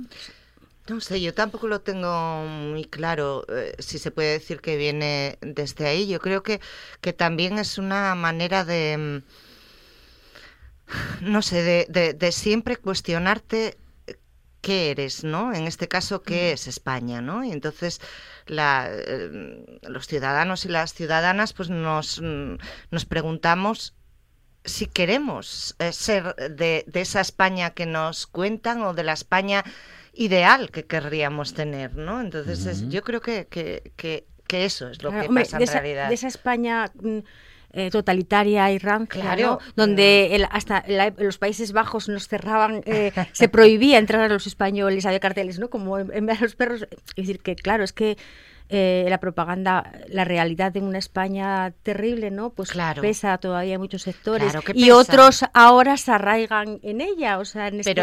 [0.89, 5.37] No sé, yo tampoco lo tengo muy claro eh, si se puede decir que viene
[5.41, 6.07] desde ahí.
[6.07, 6.61] Yo creo que,
[7.01, 9.23] que también es una manera de,
[11.21, 13.77] mm, no sé, de, de- de siempre cuestionarte
[14.63, 15.55] qué eres, ¿no?
[15.55, 17.45] En este caso, qué es España, ¿no?
[17.45, 18.01] Y entonces
[18.47, 22.57] la, eh, los ciudadanos y las ciudadanas pues nos, mm,
[22.91, 23.95] nos preguntamos
[24.65, 29.65] si queremos eh, ser de, de esa España que nos cuentan o de la España
[30.17, 32.21] ideal que querríamos tener, ¿no?
[32.21, 35.59] Entonces es- yo creo que, que, que, que eso es lo Claro, que hombre, pasa
[35.59, 36.09] de en esa, realidad.
[36.09, 37.19] de esa España mm,
[37.73, 39.43] eh, totalitaria y rancia, Claro.
[39.43, 39.73] ¿no?
[39.75, 44.47] donde el- hasta la- los Países Bajos nos cerraban, eh, se prohibía entrar a los
[44.47, 45.69] españoles, había carteles, ¿no?
[45.69, 46.83] Como en, en ver a los perros.
[46.91, 48.17] Es decir, que claro, es que
[48.69, 52.51] eh, la propaganda, la realidad de una España terrible, ¿no?
[52.51, 53.01] Pues Claro.
[53.03, 54.51] pesa todavía en muchos sectores.
[54.51, 54.97] Claro que y pesa.
[54.97, 57.95] otros ahora se arraigan en ella, o sea, en este-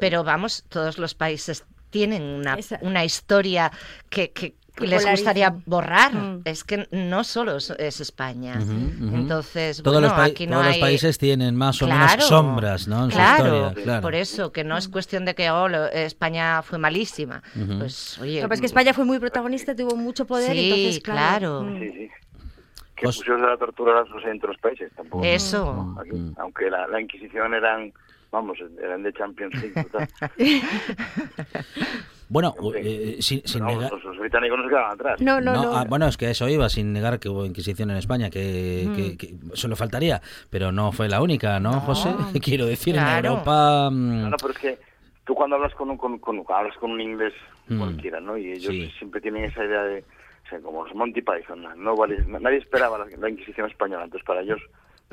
[0.00, 3.70] Pero, vamos, todos los países tienen una, una historia
[4.08, 6.14] que, que les gustaría borrar.
[6.14, 6.42] Mm.
[6.44, 8.54] Es que no solo es, es España.
[8.54, 10.80] Entonces, todos, bueno, los, pa- aquí no todos los hay...
[10.80, 13.04] países tienen más o Claro, menos sombras ¿no?
[13.04, 13.82] en claro, su historia.
[13.84, 14.02] Claro.
[14.02, 17.42] por eso, que no es cuestión de que oh, lo- España fue malísima.
[17.78, 21.02] Pues, oye, Lo que es que España fue muy protagonista, tuvo mucho poder, Sí, entonces,
[21.02, 21.60] claro.
[21.60, 21.62] claro.
[21.62, 21.80] mm.
[21.80, 22.10] sí sí
[22.96, 25.24] Que Pues- de la tortura los todos los países, tampoco.
[25.24, 25.96] Eso.
[26.00, 27.92] Aquí, aunque la, la Inquisición eran,
[28.30, 29.84] vamos, eran de Champions League.
[29.84, 30.08] total.
[32.32, 33.90] Bueno, eh, sin, sin negar...
[33.90, 35.20] los, los británicos no se quedaban atrás.
[35.20, 35.76] No, no, no.
[35.76, 38.84] ah, bueno, es que a eso iba, sin negar que hubo Inquisición en España, que,
[38.86, 38.94] Mm.
[38.94, 42.10] que- que solo faltaría, pero no fue la única, ¿no, No, José?
[42.40, 43.02] Quiero decir, en.
[43.04, 43.90] Europa...
[43.90, 44.78] mm, No, no, pero es que
[45.24, 47.34] tú cuando hablas con un, con, con- hablas con un inglés
[47.66, 47.78] Mm.
[47.78, 48.36] cualquiera, ¿no?
[48.36, 48.92] Y ellos Sí.
[48.98, 50.04] siempre tienen esa idea de,
[50.46, 51.94] o sea, como los Monty Python, no
[52.40, 54.60] nadie esperaba la, la Inquisición española, entonces para ellos,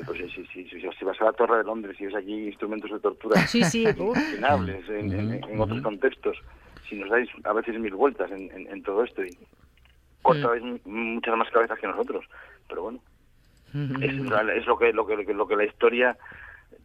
[0.06, 2.90] pues si, si, si, si vas a la Torre de Londres y ves aquí instrumentos
[2.90, 3.84] de tortura Sí, sí.
[4.88, 6.36] en, en- en otros contextos,
[6.88, 8.50] si nos dais a veces mil vueltas en,
[8.82, 9.36] todo esto y
[10.22, 12.24] cortáis m- muchas más cabezas que nosotros,
[12.68, 13.00] pero bueno,
[14.02, 14.12] es,
[14.50, 16.16] es lo que lo que lo que la historia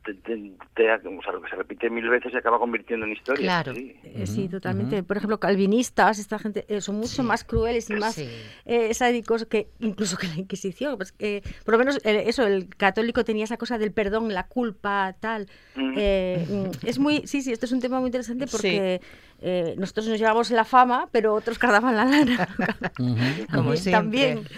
[0.04, 3.14] te, te- te- o sea, lo que se repite mil veces se acaba convirtiendo en
[3.14, 3.44] historia.
[3.44, 3.74] Claro.
[3.74, 3.96] sí.
[4.04, 5.02] Eh, Sí, totalmente.
[5.04, 8.28] Por ejemplo, calvinistas, esta gente eh, son mucho más crueles y más Sí.
[8.66, 10.98] eh, sádicos que incluso que la Inquisición.
[10.98, 14.48] Pues, eh, por lo menos eh, eso, el católico tenía esa cosa del perdón, la
[14.48, 15.48] culpa, tal.
[15.76, 15.94] Mm.
[16.86, 19.02] Es muy, sí, sí, esto es un tema muy interesante porque
[19.42, 22.48] eh, nosotros nos llevamos la fama, pero otros cargaban la lana.
[23.54, 24.34] Como También- También.
[24.44, 24.58] siempre.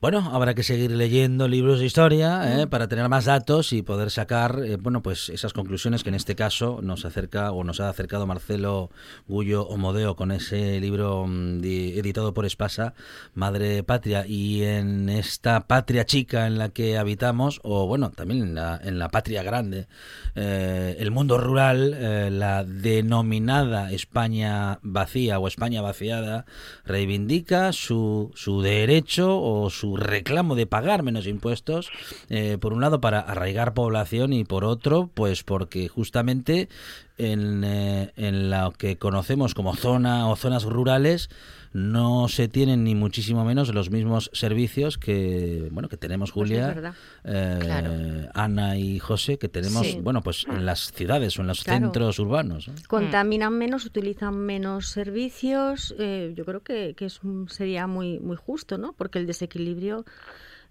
[0.00, 2.68] Bueno, habrá que seguir leyendo libros de historia ¿eh?
[2.68, 6.36] para tener más datos y poder sacar, eh, bueno, pues esas conclusiones que en este
[6.36, 8.90] caso nos acerca o nos ha acercado Marcelo
[9.26, 12.94] Gullo Omodeo con ese libro mm, di- editado por Espasa,
[13.34, 14.24] Madre Patria.
[14.24, 19.00] Y en esta patria chica en la que habitamos, o bueno, también en la, en
[19.00, 19.88] la patria grande,
[20.36, 26.46] eh, el mundo rural, eh, la denominada España vacía o España vaciada,
[26.84, 31.90] reivindica su, su derecho o su reclamo de pagar menos impuestos,
[32.28, 36.68] eh, por un lado para arraigar población y por otro, pues porque justamente
[37.16, 41.30] en, eh, en lo que conocemos como zona o zonas rurales
[41.78, 46.56] no se tienen ni muchísimo menos los mismos servicios que bueno que tenemos Pues es
[46.58, 47.90] Julia, eh, Claro.
[48.34, 50.00] Ana y José que tenemos Sí.
[50.02, 51.80] bueno pues en las ciudades o en los Claro.
[51.86, 52.68] centros urbanos.
[52.68, 52.74] ¿no?
[52.88, 55.94] Contaminan menos, utilizan menos servicios.
[55.98, 58.92] eh, yo creo que, que es sería muy, muy justo, ¿no?
[58.92, 60.04] Porque el desequilibrio,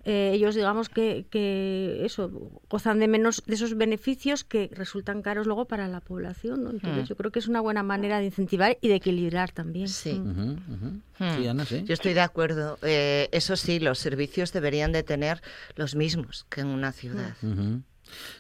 [0.10, 2.32] eh, ellos digamos que, que eso,
[2.70, 6.70] gozan de menos de esos beneficios que resultan caros luego para la población, ¿no?
[6.72, 7.08] Entonces Mm.
[7.08, 9.90] yo creo que es una buena manera de incentivar y de equilibrar también.
[9.90, 10.14] Sí.
[10.14, 10.52] Mm.
[10.74, 10.86] Ujú.
[11.20, 11.36] Hmm.
[11.38, 11.84] Sí, Ana, sí.
[11.84, 12.78] Yo estoy de acuerdo.
[12.84, 15.42] Eh, eso sí, los servicios deberían de tener
[15.76, 17.36] los mismos que en una ciudad.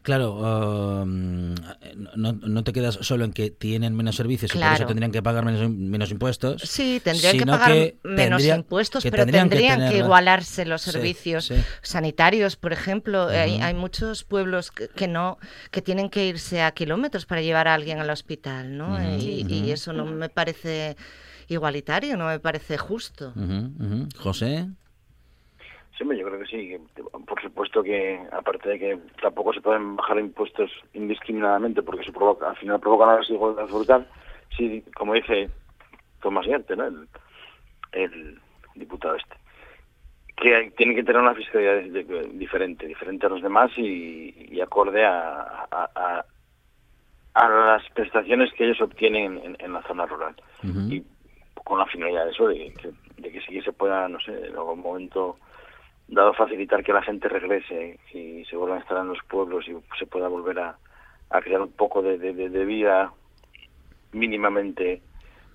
[0.01, 1.53] Claro, um,
[2.15, 4.87] no, no te quedas solo en que tienen menos servicios y por eso Claro.
[4.87, 6.61] tendrían que pagar menos, menos impuestos.
[6.63, 10.81] Sí, tendrían que pagar que menos tendría- impuestos, pero tendrían tendrían, que, tener- igualarse los
[10.81, 11.55] servicios sí.
[11.81, 13.27] sanitarios, por ejemplo.
[13.27, 13.63] hay, Ujú.
[13.63, 15.37] hay muchos pueblos que, que no
[15.71, 18.97] que tienen que irse a kilómetros para llevar a alguien al hospital, ¿no?
[19.19, 20.95] Y, eso no me parece
[21.49, 23.33] igualitario, no me parece justo.
[24.17, 24.67] José.
[25.97, 26.77] Sí, yo creo que sí.
[27.25, 32.49] por supuesto que, aparte de que tampoco se pueden bajar impuestos indiscriminadamente porque eso provoca,
[32.49, 34.07] al final provoca una desigualdad brutal,
[34.55, 35.49] sí, como dice
[36.21, 36.85] Tomás Yarte, ¿no?
[36.85, 37.09] el,
[37.93, 38.39] el
[38.75, 39.35] diputado este,
[40.35, 44.61] que tienen que tener una fiscalidad de- de- diferente, diferente a los demás y, y
[44.61, 46.25] acorde a, a, a-
[47.33, 50.35] a las prestaciones que ellos obtienen en, en la zona rural.
[50.91, 51.03] Y
[51.63, 54.31] con la finalidad de eso, de que, de que sí que se pueda, no sé,
[54.47, 55.37] en algún momento
[56.07, 59.75] dado facilitar que la gente regrese y se vuelva a instalar en los pueblos y
[59.99, 60.77] se pueda volver a,
[61.29, 63.11] a crear un poco de, de- vida
[64.13, 65.01] mínimamente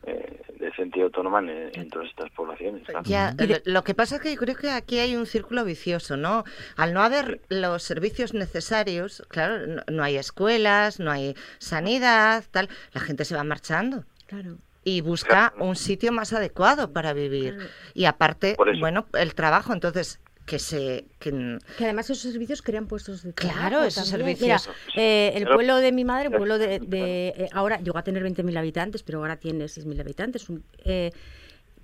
[0.05, 2.85] eh, decente y autónoma en, en todas estas poblaciones.
[2.87, 3.03] claro.
[3.05, 3.35] Ya,
[3.65, 6.45] lo, que pasa es que yo creo que aquí hay un círculo vicioso, ¿no?
[6.77, 12.69] Al no haber los servicios necesarios, claro, no, no hay escuelas, no hay sanidad, tal,
[12.93, 14.59] la gente se va marchando Claro.
[14.85, 17.59] y busca un sitio más adecuado para vivir.
[17.95, 21.31] Y aparte, bueno, el trabajo, entonces que se que,
[21.79, 24.37] Que además esos servicios crean puestos de Claro, trabajo esos también.
[24.37, 24.69] servicios.
[24.95, 28.03] Mira, eh, el pueblo de mi madre, el pueblo de, de, eh, ahora llegó a
[28.05, 30.49] tener 20.000 habitantes, pero ahora tiene 6.000 habitantes.
[30.49, 31.13] un- eh,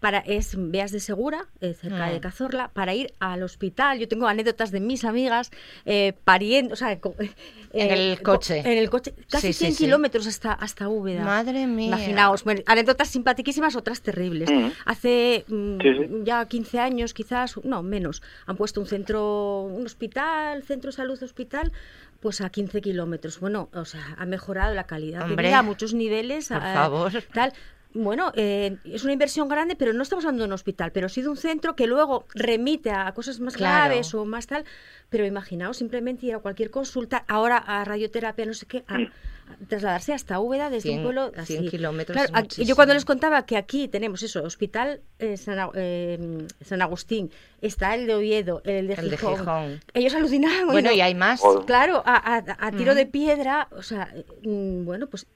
[0.00, 2.12] para es Beas de Segura, eh, cerca Mm.
[2.12, 3.98] de Cazorla, para ir al hospital.
[3.98, 5.50] Yo tengo anécdotas de mis amigas
[5.84, 7.30] eh, pariendo, o sea, co- eh,
[7.72, 8.58] En el co- coche.
[8.60, 9.84] en el coche, casi Sí, sí, 100 sí.
[9.84, 11.24] kilómetros hasta, hasta Úbeda.
[11.24, 11.88] Madre mía.
[11.88, 14.50] Imaginaos, bueno, anécdotas simpaticísimas, otras terribles.
[14.50, 14.68] Mm.
[14.86, 16.10] Hace mm, Sí, sí.
[16.24, 21.22] ya 15 años, quizás, no, menos, han puesto un centro, un hospital, centro de salud
[21.22, 21.72] hospital,
[22.20, 23.38] pues a 15 kilómetros.
[23.40, 26.48] Bueno, o sea, ha mejorado la calidad Hombre, de vida a muchos niveles.
[26.48, 27.12] por a- favor.
[27.32, 27.52] Tal.
[27.94, 31.22] Bueno, eh, es una inversión grande, pero no estamos hablando de un hospital, pero sí
[31.22, 33.88] de un centro que luego remite a cosas más Claro.
[33.88, 34.64] graves o más tal.
[35.08, 39.66] Pero imaginaos simplemente ir a cualquier consulta, ahora a radioterapia, no sé qué, a, a
[39.68, 41.68] trasladarse hasta Úbeda desde 100 un pueblo 100 así.
[41.70, 46.46] kilómetros Claro, aquí- yo cuando les contaba que aquí tenemos eso, Hospital eh, San, eh,
[46.62, 47.30] San Agustín,
[47.62, 49.80] está el de Oviedo, el de El de Gijón.
[49.94, 50.66] Ellos alucinaban.
[50.66, 51.40] Bueno, y hay más.
[51.66, 54.12] Claro, a, tiro de piedra, o sea,
[54.42, 55.26] mm, bueno, pues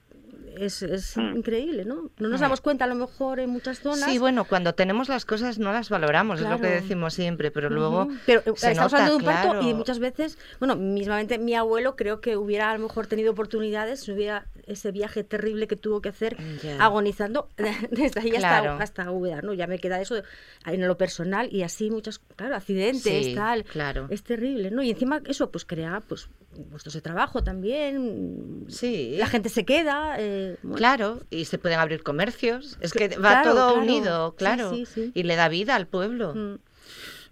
[0.58, 1.36] es, es Mm.
[1.36, 2.10] increíble, ¿no?
[2.18, 4.10] No nos damos cuenta a lo mejor en muchas zonas.
[4.10, 7.70] Sí, bueno, cuando tenemos las cosas no las valoramos, es lo que decimos siempre, pero
[7.70, 8.08] luego.
[8.26, 9.68] Pero eh, se estamos nota, hablando de un parto claro.
[9.68, 14.00] y muchas veces, bueno, mismamente mi abuelo creo que hubiera a lo mejor tenido oportunidades,
[14.00, 16.36] si hubiera ese viaje terrible que tuvo que hacer
[16.78, 17.48] agonizando
[17.90, 18.72] desde ahí Claro.
[18.78, 19.52] hasta, hasta ¿no?
[19.54, 20.22] Ya me queda eso
[20.66, 23.64] en lo personal y así muchos, claro, accidentes, Sí, tal.
[23.64, 24.06] claro.
[24.10, 24.82] Es terrible, ¿no?
[24.82, 26.28] Y encima eso pues crea pues
[26.70, 28.64] puestos de trabajo también.
[28.68, 29.16] Sí.
[29.18, 30.16] La gente se queda.
[30.18, 30.76] eh, bueno.
[30.76, 32.78] Claro, y se pueden abrir comercios.
[32.80, 33.80] Es que va Claro, todo claro.
[33.82, 34.70] unido, claro.
[34.74, 35.12] sí, sí.
[35.14, 36.34] Y le da vida al pueblo.
[36.34, 36.58] Mm.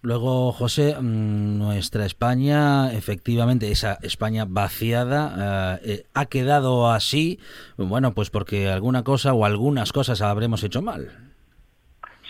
[0.02, 7.38] Luego, José, mm, nuestra España, efectivamente, esa España vaciada, eh, eh, ha quedado así,
[7.76, 11.10] bueno, pues porque alguna cosa o algunas cosas habremos hecho mal.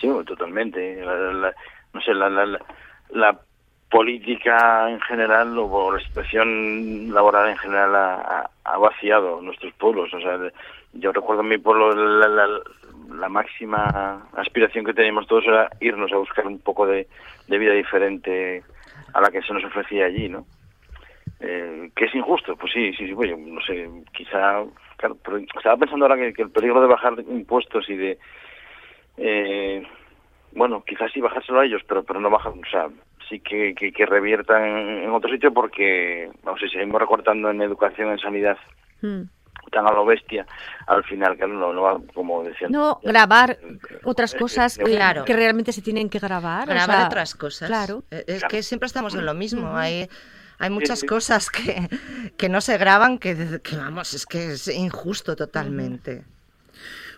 [0.01, 1.01] Sí, totalmente.
[1.05, 1.53] La-
[1.93, 2.29] no sé, la-
[3.09, 3.39] la
[3.91, 10.11] política en general o la situación laboral en general ha, vaciado nuestros pueblos.
[10.13, 10.39] O sea,
[10.93, 16.47] yo recuerdo en mi pueblo la, máxima aspiración que teníamos todos era irnos a buscar
[16.47, 17.05] un poco de,
[17.47, 18.63] vida diferente
[19.13, 20.45] a la que se nos ofrecía allí, ¿no?
[21.41, 24.63] Eh, que es injusto, pues sí, sí, sí, bueno, no sé, quizá,
[24.95, 28.17] claro, pero estaba pensando ahora que, que el peligro de bajar impuestos y de,
[29.17, 29.83] eh,
[30.53, 32.87] bueno, quizás sí bajárselo a ellos, pero pero no bajar, o sea,
[33.31, 38.11] sí que, que, que reviertan en otro sitio porque, vamos, si seguimos recortando en educación,
[38.11, 38.57] en sanidad,
[39.01, 39.23] Mm.
[39.71, 40.45] tan a lo bestia,
[40.85, 42.71] al final, claro, no, no va, como decían.
[42.71, 43.57] No, grabar
[44.03, 45.25] otras Eh, cosas eh, eh, Claro.
[45.25, 46.67] que realmente se tienen que grabar.
[46.69, 47.67] o Grabar sea, otras cosas.
[47.67, 48.03] Claro.
[48.11, 48.51] Eh, Es Claro.
[48.51, 49.75] que siempre estamos en lo mismo.
[49.75, 50.07] Hay,
[50.59, 51.07] hay muchas sí.
[51.07, 51.87] cosas que,
[52.37, 56.23] que no se graban que, que, vamos, es que es injusto totalmente.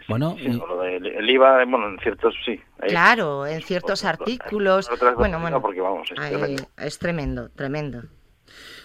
[0.08, 2.60] Bueno, Sí, y- con lo del- el IVA, bueno, en ciertos sí.
[2.80, 4.89] hay- Claro, en ciertos artículos.
[4.91, 5.58] otras Bueno, bueno.
[5.58, 6.64] no, porque vamos, es tremendo.
[6.78, 8.01] es tremendo, tremendo.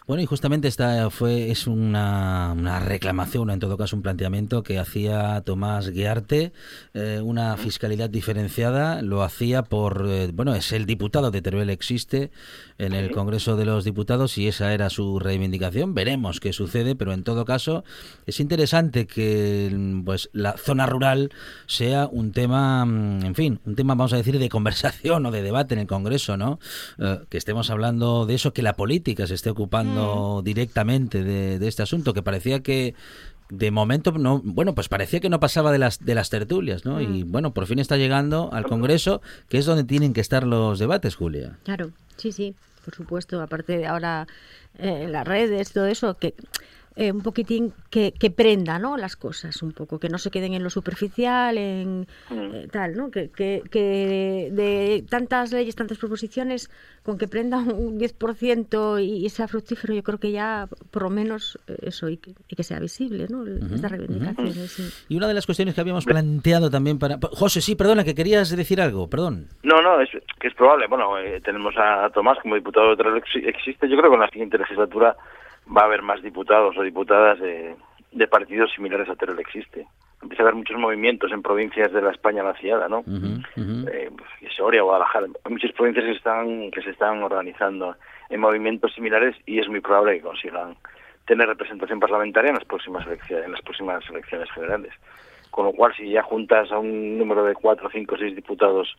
[0.08, 4.78] Bueno, y justamente esta fue es una, una reclamación, en todo caso un planteamiento que
[4.78, 6.54] hacía Tomás Guiarte,
[6.94, 12.30] eh, una fiscalidad diferenciada, lo hacía por, eh, bueno, es el diputado de Teruel existe
[12.78, 15.92] en el Congreso de los Diputados y esa era su reivindicación.
[15.92, 17.84] Veremos qué sucede, pero en todo caso
[18.24, 21.32] es interesante que pues la zona rural
[21.66, 25.42] sea un tema, mm, en fin, un tema vamos a decir de conversación o de
[25.42, 26.60] debate en el Congreso, ¿no?
[26.98, 29.97] Eh, que estemos hablando de eso, que la política se esté ocupando
[30.42, 32.94] directamente de, de este asunto, que parecía que
[33.50, 37.00] de momento no, bueno, pues parecía que no pasaba de las de las tertulias, ¿no?
[37.00, 40.78] Y bueno, por fin está llegando al Congreso, que es donde tienen que estar los
[40.78, 41.58] debates, Julia.
[41.64, 43.40] Claro, sí, sí, por supuesto.
[43.40, 44.26] Aparte de ahora
[44.78, 46.34] eh, las redes, todo eso, que
[47.00, 48.96] eh, un poquitín que, que prenda, ¿no?
[48.96, 53.10] Las cosas un poco, que no se queden en lo superficial, en eh, tal, ¿no?
[53.10, 56.70] Que, que, que de tantas leyes, tantas proposiciones,
[57.04, 61.10] con que prenda un 10% y, y sea fructífero, yo creo que ya por lo
[61.10, 63.46] menos eh, eso y que, y que sea visible, ¿no?
[63.46, 64.54] Estas reivindicaciones.
[64.72, 64.82] sí.
[65.08, 67.18] Y una de las cuestiones que habíamos planteado también para...
[67.32, 69.46] José, sí, perdona, que querías decir algo, perdón.
[69.62, 70.86] No, no, es que es probable.
[70.88, 73.88] Bueno, eh, tenemos a, a Tomás como diputado de Ex- existe.
[73.88, 75.16] Yo creo que en la siguiente legislatura
[75.76, 77.76] va a haber más diputados o diputadas de,
[78.12, 79.86] de partidos similares a Teruel existe.
[80.20, 83.04] Empieza a haber muchos movimientos en provincias de la España vaciada, ¿no?
[83.56, 87.94] Eh, pues, Soria, Guadalajara, hay muchas provincias que están que se están organizando
[88.28, 90.76] en movimientos similares y es muy probable que consigan
[91.24, 94.92] tener representación parlamentaria en las próximas elecciones, en las próximas elecciones generales.
[95.50, 98.96] Con lo cual, si ya juntas a un número de cuatro, cinco, seis diputados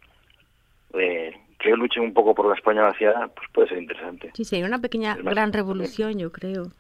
[0.94, 4.32] eh, que luchen un poco por la España vaciada, pues puede ser interesante.
[4.34, 6.72] Sí, hay una pequeña gran revolución, yo creo.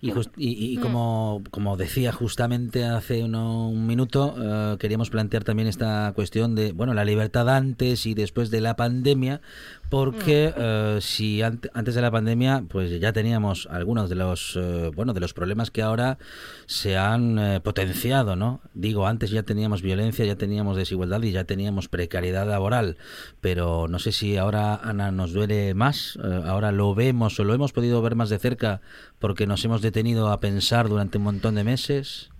[0.00, 5.44] Y, jus- y- y como, como decía justamente hace uno- un minuto, eh, queríamos plantear
[5.44, 9.40] también esta cuestión de bueno la libertad antes y después de la pandemia,
[9.88, 14.90] porque eh, si ant- antes de la pandemia pues ya teníamos algunos de los eh,
[14.94, 16.18] bueno de los problemas que ahora
[16.66, 18.60] se han potenciado, ¿no?
[18.74, 22.96] Digo, antes ya teníamos violencia, ya teníamos desigualdad y ya teníamos precariedad laboral,
[23.40, 27.72] pero no sé si ahora Ana nos duele más, ahora lo vemos o lo hemos
[27.72, 28.80] podido ver más de cerca
[29.20, 32.30] porque nos hemos detenido a pensar durante un montón de meses.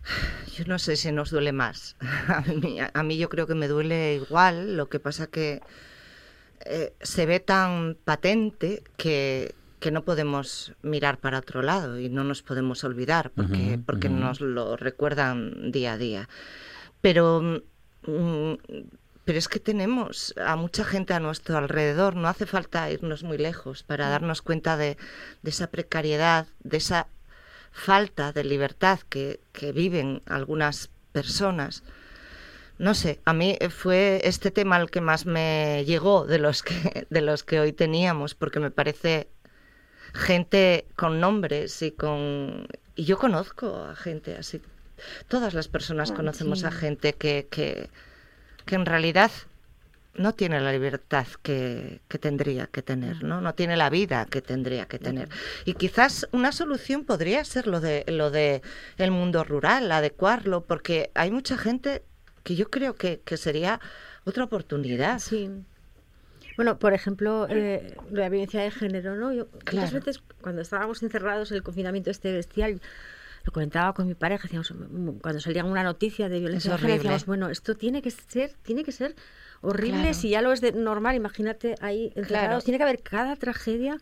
[0.56, 1.96] Yo no sé si nos duele más.
[2.28, 5.60] A mí, a mí yo creo que me duele igual, lo que pasa que
[6.64, 12.24] eh, se ve tan patente que, que no podemos mirar para otro lado y no
[12.24, 16.28] nos podemos olvidar porque, porque nos lo recuerdan día a día.
[17.00, 17.62] pero
[18.06, 18.54] mm,
[19.30, 23.38] pero es que tenemos a mucha gente a nuestro alrededor, no hace falta irnos muy
[23.38, 24.96] lejos para darnos cuenta de,
[25.42, 27.06] de esa precariedad, de esa
[27.70, 31.84] falta de libertad que, que viven algunas personas.
[32.78, 37.06] No sé, a mí fue este tema el que más me llegó de los que,
[37.08, 39.28] de los que hoy teníamos, porque me parece
[40.12, 42.66] gente con nombres y con...
[42.96, 44.60] Y yo conozco a gente así.
[45.28, 46.76] Todas las personas Ah, conocemos a sí.
[46.76, 47.90] gente que, que,
[48.70, 49.32] que en realidad
[50.14, 53.40] no tiene la libertad que, que tendría que tener, ¿no?
[53.40, 55.28] No tiene la vida que tendría que tener.
[55.64, 58.62] Y quizás una solución podría ser lo de lo de
[58.96, 62.02] el mundo rural, adecuarlo, porque hay mucha gente
[62.44, 63.80] que yo creo que, que sería
[64.24, 65.18] otra oportunidad.
[65.18, 65.50] Sí.
[66.54, 69.32] Bueno, por ejemplo, eh, la violencia de género, ¿no?
[69.32, 72.80] Yo, muchas veces cuando estábamos encerrados en el confinamiento este bestial,
[73.44, 74.72] lo comentaba con mi pareja, decíamos,
[75.22, 76.94] cuando salía una noticia de violencia horrible.
[76.94, 79.14] decíamos, bueno, esto tiene que ser, tiene que ser
[79.62, 80.14] horrible, Claro.
[80.14, 83.96] si ya lo es de normal, imagínate ahí encerrados, tiene que haber cada tragedia.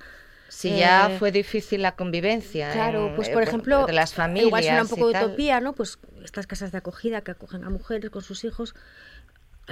[0.49, 2.73] Si eh, ya fue difícil la convivencia.
[2.73, 4.47] Claro, en- pues eh, por ejemplo, de las familias.
[4.47, 5.75] igual suena un poco de utopía, ¿no?
[5.75, 8.75] Pues estas casas de acogida que acogen a mujeres con sus hijos,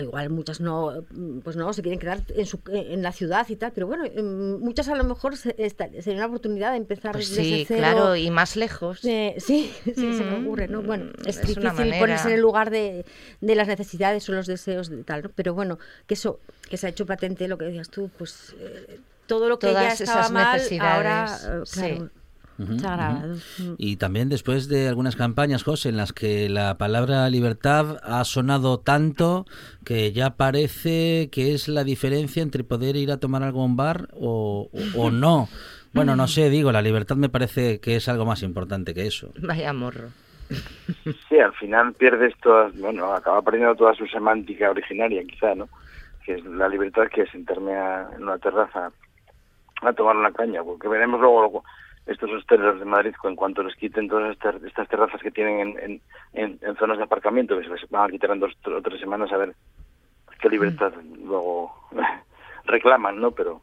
[0.02, 3.56] igual muchas no, mm, pues no, se quieren quedar en, su, en la ciudad y
[3.56, 7.12] tal, pero bueno, mm, muchas a lo mejor se- esta- sería una oportunidad de empezar
[7.12, 7.80] Pues desde sí, cero.
[7.82, 9.04] claro, y más lejos.
[9.04, 10.82] Eh, sí, sí, se me Mm, ocurre, ¿no?
[10.82, 13.04] Bueno, es, difícil ponerse en el lugar de,
[13.40, 15.30] de las necesidades o los deseos de tal, ¿no?
[15.34, 16.38] Pero bueno, que eso,
[16.68, 19.72] que se ha hecho patente lo que decías tú, pues eh, todo lo que ya
[19.72, 22.02] Todas estaba esas mal, necesidades, ahora, eh, sí.
[22.58, 23.74] Mm.
[23.78, 28.78] Y también después de algunas campañas, José, en las que la palabra libertad ha sonado
[28.80, 29.44] tanto
[29.84, 33.76] que ya parece que es la diferencia entre poder ir a tomar algo a un
[33.76, 35.48] bar o, o- o no.
[35.92, 39.32] Bueno, no sé, digo, la libertad me parece que es algo más importante que eso.
[39.40, 40.08] Vaya morro.
[41.28, 45.68] Sí, al final pierdes todas, bueno, acaba perdiendo toda su semántica originaria, quizá, ¿no?
[46.24, 48.90] Que es la libertad que es sentarme a- en una terraza
[49.82, 51.64] a tomar una caña, porque veremos luego lo-
[52.06, 56.00] estos hosteleros de Madrid, en cuanto les quiten todas estas, terrazas que tienen en,
[56.32, 59.32] en, zonas de aparcamiento, que se les van a quitar en dos o tres semanas,
[59.32, 59.54] a ver
[60.40, 60.92] qué libertad
[61.24, 61.72] luego
[62.64, 63.32] reclaman, ¿no?
[63.32, 63.60] Pero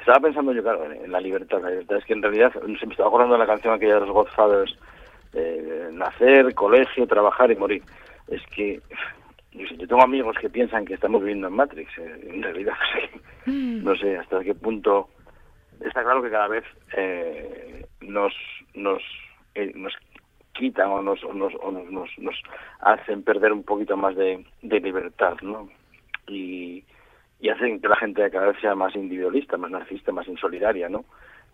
[0.00, 1.62] estaba pensando yo, claro, en, la libertad.
[1.62, 4.00] La libertad es que en realidad, sé, me estaba acordando de la canción aquella de
[4.00, 4.76] los Godfathers,
[5.32, 7.82] eh, nacer, colegio, trabajar y morir.
[8.28, 8.80] Es que
[9.52, 12.74] yo, tengo amigos que piensan que estamos viviendo en Matrix, eh, en realidad.
[13.46, 15.08] que no sé hasta qué punto.
[15.80, 16.64] Está claro que cada vez
[16.96, 18.32] eh, nos
[18.74, 19.02] nos
[19.54, 19.92] eh, nos
[20.52, 22.42] quitan o nos nos, o nos, nos-
[22.80, 24.44] hacen perder un poquito más de,
[24.80, 25.68] libertad, ¿no?
[26.28, 26.84] Y,
[27.50, 31.04] hacen que la gente cada vez sea más individualista, más narcisista, más insolidaria, ¿no?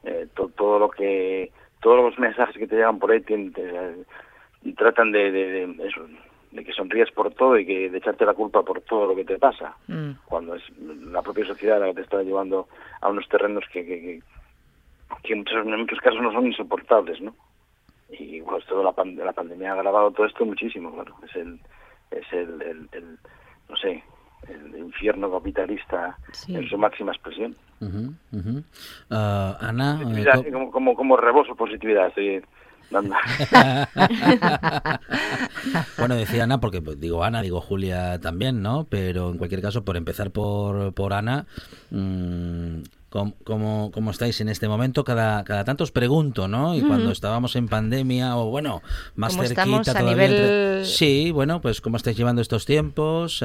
[0.05, 1.51] Eh, to- todo lo que
[1.81, 3.53] todos los mensajes que te llegan por ahí tienen-
[4.63, 5.67] y tratan de, de,
[6.51, 9.25] de que sonríes por todo y que de echarte la culpa por todo lo que
[9.25, 10.13] te pasa Mm.
[10.25, 12.69] cuando es la propia sociedad la que te está llevando
[13.01, 14.23] a unos terrenos que, que, que,
[15.23, 17.35] que en, muchos, en muchos casos no son insoportables, ¿no?
[18.09, 21.15] Y pues toda la, pan- la pandemia ha agravado todo esto muchísimo, claro.
[21.25, 21.61] Es el,
[22.11, 23.19] es el, el, el,
[23.69, 24.03] no sé,
[24.49, 26.55] el infierno capitalista Sí.
[26.57, 27.55] en su máxima expresión.
[27.81, 28.63] Ujú, ujú.
[29.11, 32.43] Ah, Ana, eh, Positividad, como, como, como reboso positividad estoy
[32.91, 33.15] dando.
[35.99, 38.87] bueno, decía Ana, porque pues, digo Ana, digo Julia también, ¿no?
[38.89, 41.47] Pero en cualquier caso, por empezar por, por Ana,
[41.91, 42.77] mm,
[43.11, 45.05] ¿cómo, cómo, cómo estáis en este momento?
[45.05, 46.75] Cada, cada tanto os pregunto, ¿no?
[46.75, 47.13] Y cuando Ujú.
[47.13, 48.83] estábamos en pandemia, o bueno,
[49.15, 50.25] más ¿Cómo cerquita estamos a todavía.
[50.27, 53.43] entre- Sí, bueno, pues cómo estáis llevando estos tiempos,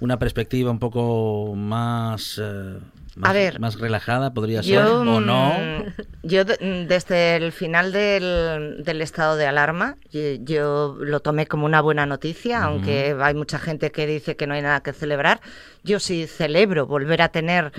[0.00, 2.38] una perspectiva un poco más...
[2.42, 2.78] eh,
[3.18, 5.54] más, A ver, más relajada podría ser, Yo, o no.
[5.58, 11.20] mm, yo de- mm, desde el final del, del estado de alarma, yo, yo lo
[11.20, 14.80] tomé como una buena noticia, aunque hay mucha gente que dice que no hay nada
[14.80, 15.40] que celebrar.
[15.84, 17.72] Yo sí celebro volver a tener,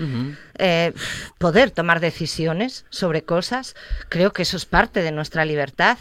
[0.58, 0.92] eh,
[1.38, 3.74] poder tomar decisiones sobre cosas.
[4.08, 5.98] Creo que eso es parte de nuestra libertad.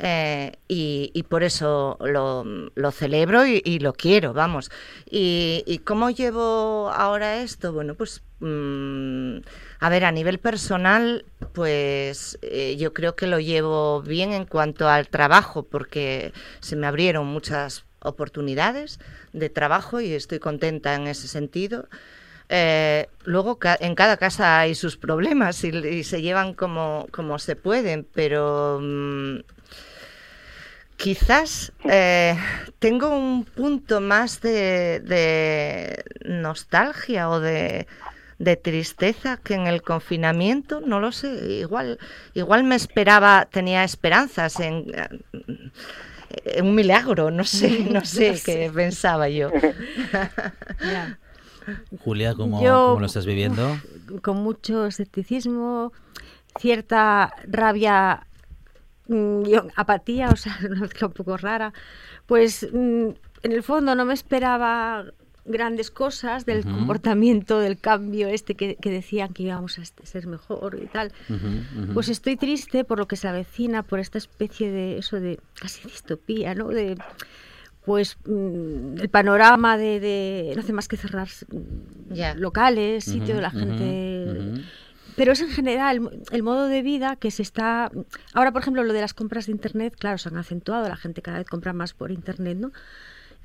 [0.00, 4.70] eh, y, y por eso lo, lo celebro y, y lo quiero, vamos.
[5.08, 7.72] Y, y cómo llevo ahora esto?
[7.72, 9.38] Bueno, pues mm,
[9.80, 14.88] a ver, a nivel personal, pues eh, yo creo que lo llevo bien en cuanto
[14.88, 18.98] al trabajo, porque se me abrieron muchas oportunidades
[19.32, 21.88] de trabajo y estoy contenta en ese sentido.
[22.48, 28.06] Eh, luego en cada casa hay sus problemas y, se llevan como, como se pueden,
[28.10, 29.40] pero mm,
[30.96, 32.38] quizás eh,
[32.78, 37.86] tengo un punto más de nostalgia o de,
[38.38, 41.28] de tristeza que en el confinamiento, no lo sé,
[41.60, 41.98] igual,
[42.34, 49.28] igual me esperaba, tenía esperanzas en, eh, un milagro, no sé, no sé qué pensaba
[49.28, 49.50] yo.
[52.04, 53.78] Julia, ¿cómo, Yo- cómo lo estás viviendo?
[54.22, 55.92] con mucho escepticismo,
[56.58, 58.26] cierta rabia
[59.08, 61.72] mm, y apatía, o sea, una mezcla un poco rara.
[62.26, 63.08] Pues mm,
[63.42, 65.04] en el fondo no me esperaba
[65.44, 70.78] grandes cosas del comportamiento, del cambio este que, que decían que íbamos a ser mejor
[70.82, 71.12] y tal.
[71.92, 75.86] Pues estoy triste por lo que se avecina, por esta especie de eso de casi
[75.88, 76.68] distopía, ¿no?
[76.68, 76.96] De
[77.84, 83.40] pues mm, el panorama de, de- no hace más que cerrar mm, locales, sitios, Ujú,
[83.42, 84.62] la gente.
[85.16, 87.90] pero es en general el modo de vida que se está
[88.32, 91.20] ahora por ejemplo lo de las compras de internet claro se han acentuado la gente
[91.20, 92.72] cada vez compra más por internet no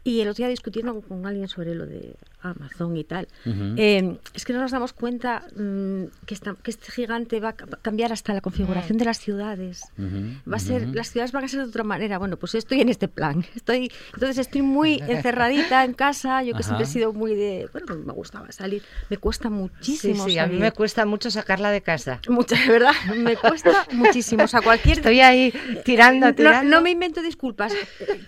[0.04, 4.45] y el otro día discutiendo con alguien sobre lo de Amazon y tal eh, es
[4.45, 8.14] que no nos damos cuenta mm, que, esta- que este gigante va a ca- cambiar
[8.14, 9.84] hasta la configuración de las ciudades.
[10.00, 12.18] Va a ser las ciudades van a ser de otra manera.
[12.18, 13.43] Bueno pues estoy en este plan.
[13.56, 16.43] Estoy entonces estoy muy encerradita en casa.
[16.43, 18.82] Yo que siempre he sido muy de bueno me gustaba salir.
[19.10, 22.22] Me cuesta Sí, muchísimo sí, a mí me cuesta mucho sacarla de casa.
[22.30, 24.45] Mucho, de verdad, me cuesta muchísimo.
[24.45, 24.97] O sea, cualquier.
[24.97, 26.70] Estoy ahí tirando, No, tirando.
[26.70, 27.74] no me invento disculpas.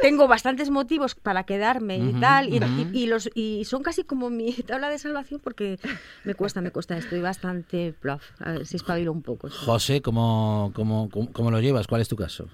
[0.02, 2.90] Tengo bastantes motivos para quedarme y tal, y, ujú.
[2.92, 5.78] y- y los, y son casi como mi tabla de salvación porque
[6.26, 6.98] me cuesta, me cuesta.
[6.98, 8.24] Estoy bastante bluff.
[8.42, 9.50] A ver si espabilo un poco.
[9.50, 9.58] sí.
[9.66, 11.86] José, ¿cómo, cómo, cómo, cómo lo llevas?
[11.88, 12.48] ¿Cuál es tu caso?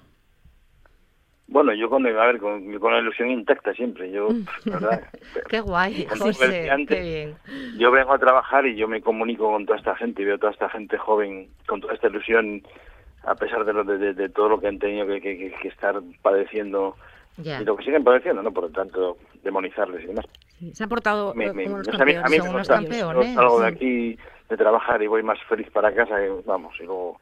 [1.46, 4.10] Bueno, yo con, a ver, con, con la ilusión intacta siempre.
[4.10, 4.28] Yo,
[4.66, 5.00] verdad,
[5.48, 7.78] Qué guay, José, decía antes, qué bien.
[7.78, 10.52] yo vengo a trabajar y yo me comunico con toda esta gente y veo toda
[10.52, 12.62] esta gente joven con toda esta ilusión
[13.24, 15.54] a pesar de, lo, de, de- de todo lo que han tenido que, que- que-
[15.62, 16.96] que estar padeciendo
[17.38, 17.60] Ya.
[17.60, 18.52] y lo que siguen padeciendo, ¿no?
[18.52, 20.24] Por lo tanto, demonizarles y demás.
[20.58, 22.74] Sí, se han portado Me- eh, me- como los a mí, a mí unos gusta.
[22.74, 24.18] campeones, salgo de aquí
[24.48, 27.20] de trabajar y voy más feliz para casa, vamos, y luego,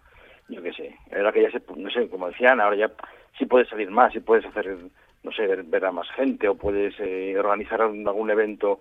[0.49, 2.91] yo qué sé, ahora que ya se, no sé, como decían, ahora ya
[3.39, 4.77] sí puedes salir más, sí puedes hacer,
[5.23, 8.79] no sé, ver, ver a más gente o puedes eh, organizar algún evento,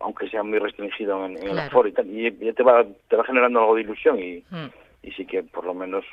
[0.00, 1.68] aunque sea muy restringido en, en el Claro.
[1.68, 4.70] aforo y tal, y ya te va, te va generando algo de ilusión y, Mm.
[5.02, 6.04] y sí que por lo menos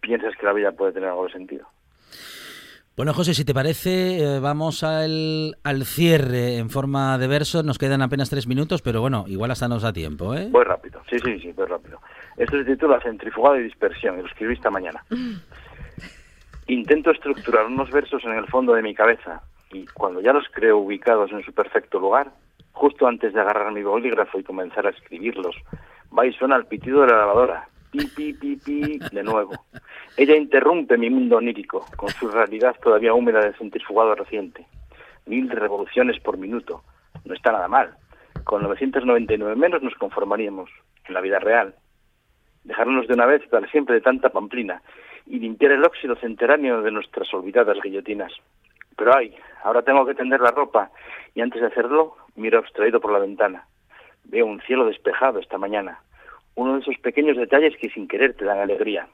[0.00, 1.66] piensas que la vida puede tener algo de sentido.
[2.94, 7.62] Bueno, José, si te parece, eh, vamos al, al cierre en forma de verso.
[7.62, 10.48] Nos quedan apenas tres minutos, pero bueno, igual hasta nos da tiempo, ¿eh?
[10.50, 11.98] Voy rápido, sí, sí, sí, voy rápido.
[12.36, 15.02] Esto se titula Centrifugado y Dispersión, y lo escribí esta mañana.
[16.66, 19.40] Intento estructurar unos versos en el fondo de mi cabeza,
[19.72, 22.30] y cuando ya los creo ubicados en su perfecto lugar,
[22.72, 25.56] justo antes de agarrar mi bolígrafo y comenzar a escribirlos,
[26.16, 27.68] va y suena el pitido de la lavadora.
[27.92, 29.52] Pi, pi, pi, pi, de nuevo.
[30.16, 34.66] Ella interrumpe mi mundo onírico, con su realidad todavía húmeda de centrifugado reciente.
[35.26, 36.82] Mil revoluciones por minuto.
[37.26, 37.94] No está nada mal.
[38.44, 40.70] Con 999 menos nos conformaríamos
[41.06, 41.74] en la vida real.
[42.64, 44.80] Dejarnos de una vez para siempre de tanta pamplina
[45.26, 48.32] y limpiar el óxido centenáreo de nuestras olvidadas guillotinas.
[48.96, 50.90] Pero ay, ahora tengo que tender la ropa
[51.34, 53.66] y antes de hacerlo miro abstraído por la ventana.
[54.24, 56.00] Veo un cielo despejado esta mañana.
[56.54, 59.08] Uno de esos pequeños detalles que sin querer te dan alegría.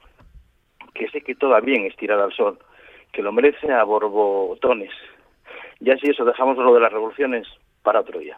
[0.93, 2.59] Que sé que todo va bien estirado al sol,
[3.13, 4.91] que lo merece a borbotones.
[5.79, 7.47] Ya si eso dejamos lo de las revoluciones
[7.83, 8.37] para otro día.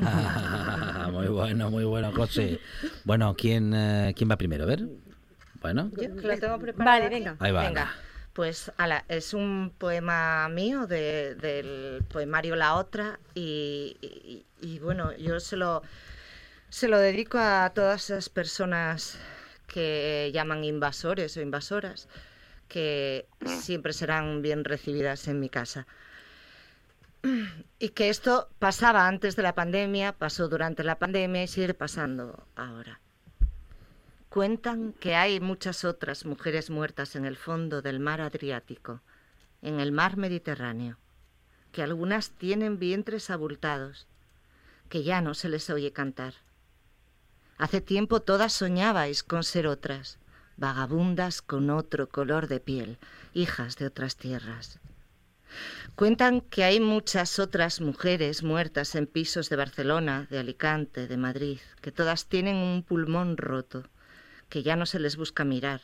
[0.00, 2.60] Ah, muy bueno, muy bueno, José.
[3.04, 4.64] Bueno, ¿quién, eh, ¿quién va primero?
[4.64, 4.80] A ver.
[5.60, 7.00] Bueno, Yo lo tengo preparado.
[7.02, 7.36] Vale, venga.
[7.40, 7.92] Ahí va, Venga.
[8.32, 15.14] Pues ala, es un poema mío de- del poemario La Otra y, y- y, bueno,
[15.18, 15.82] yo se lo,
[16.70, 19.18] se lo dedico a todas esas personas
[19.66, 22.08] que llaman invasores o invasoras,
[22.68, 25.86] que siempre serán bien recibidas en mi casa.
[27.78, 32.46] Y que esto pasaba antes de la pandemia, pasó durante la pandemia y sigue pasando
[32.54, 33.00] ahora.
[34.28, 39.02] Cuentan que hay muchas otras mujeres muertas en el fondo del mar Adriático,
[39.60, 40.98] en el mar Mediterráneo,
[41.72, 44.06] que algunas tienen vientres abultados,
[44.88, 46.34] que ya no se les oye cantar.
[47.60, 50.18] Hace tiempo todas soñabais con ser otras,
[50.56, 52.96] vagabundas con otro color de piel,
[53.34, 54.78] hijas de otras tierras.
[55.94, 61.58] Cuentan que hay muchas otras mujeres muertas en pisos de Barcelona, de Alicante, de Madrid,
[61.82, 63.84] que todas tienen un pulmón roto,
[64.48, 65.82] que ya no se les busca mirar,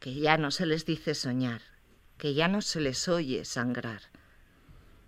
[0.00, 1.62] que ya no se les dice soñar,
[2.18, 4.02] que ya no se les oye sangrar.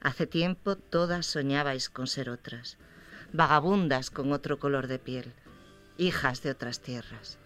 [0.01, 2.79] Hace tiempo todas soñabais con ser otras,
[3.35, 5.35] vagabundas con otro color de piel,
[5.99, 7.39] hijas de otras tierras.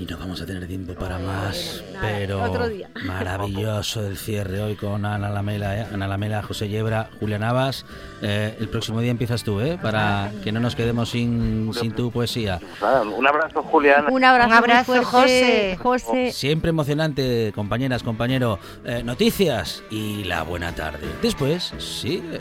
[0.00, 2.88] y no vamos a tener tiempo para más, pero otro día.
[3.04, 5.86] maravilloso el cierre hoy con Ana Lamela, ¿eh?
[5.92, 7.84] Ana Lamela, José Yebra, Julia Navas.
[8.22, 9.76] Eh, el próximo día empiezas tú, ¿eh?
[9.82, 12.60] Para que no nos quedemos sin, sin tu poesía.
[12.80, 14.06] Nada, un abrazo, Julián.
[14.08, 15.78] Un abrazo, Un abrazo, fuerte, José.
[15.82, 16.32] José.
[16.32, 18.60] Siempre emocionante, compañeras, compañero.
[18.84, 21.08] Eh, noticias y la buena tarde.
[21.22, 22.38] Después, sigue.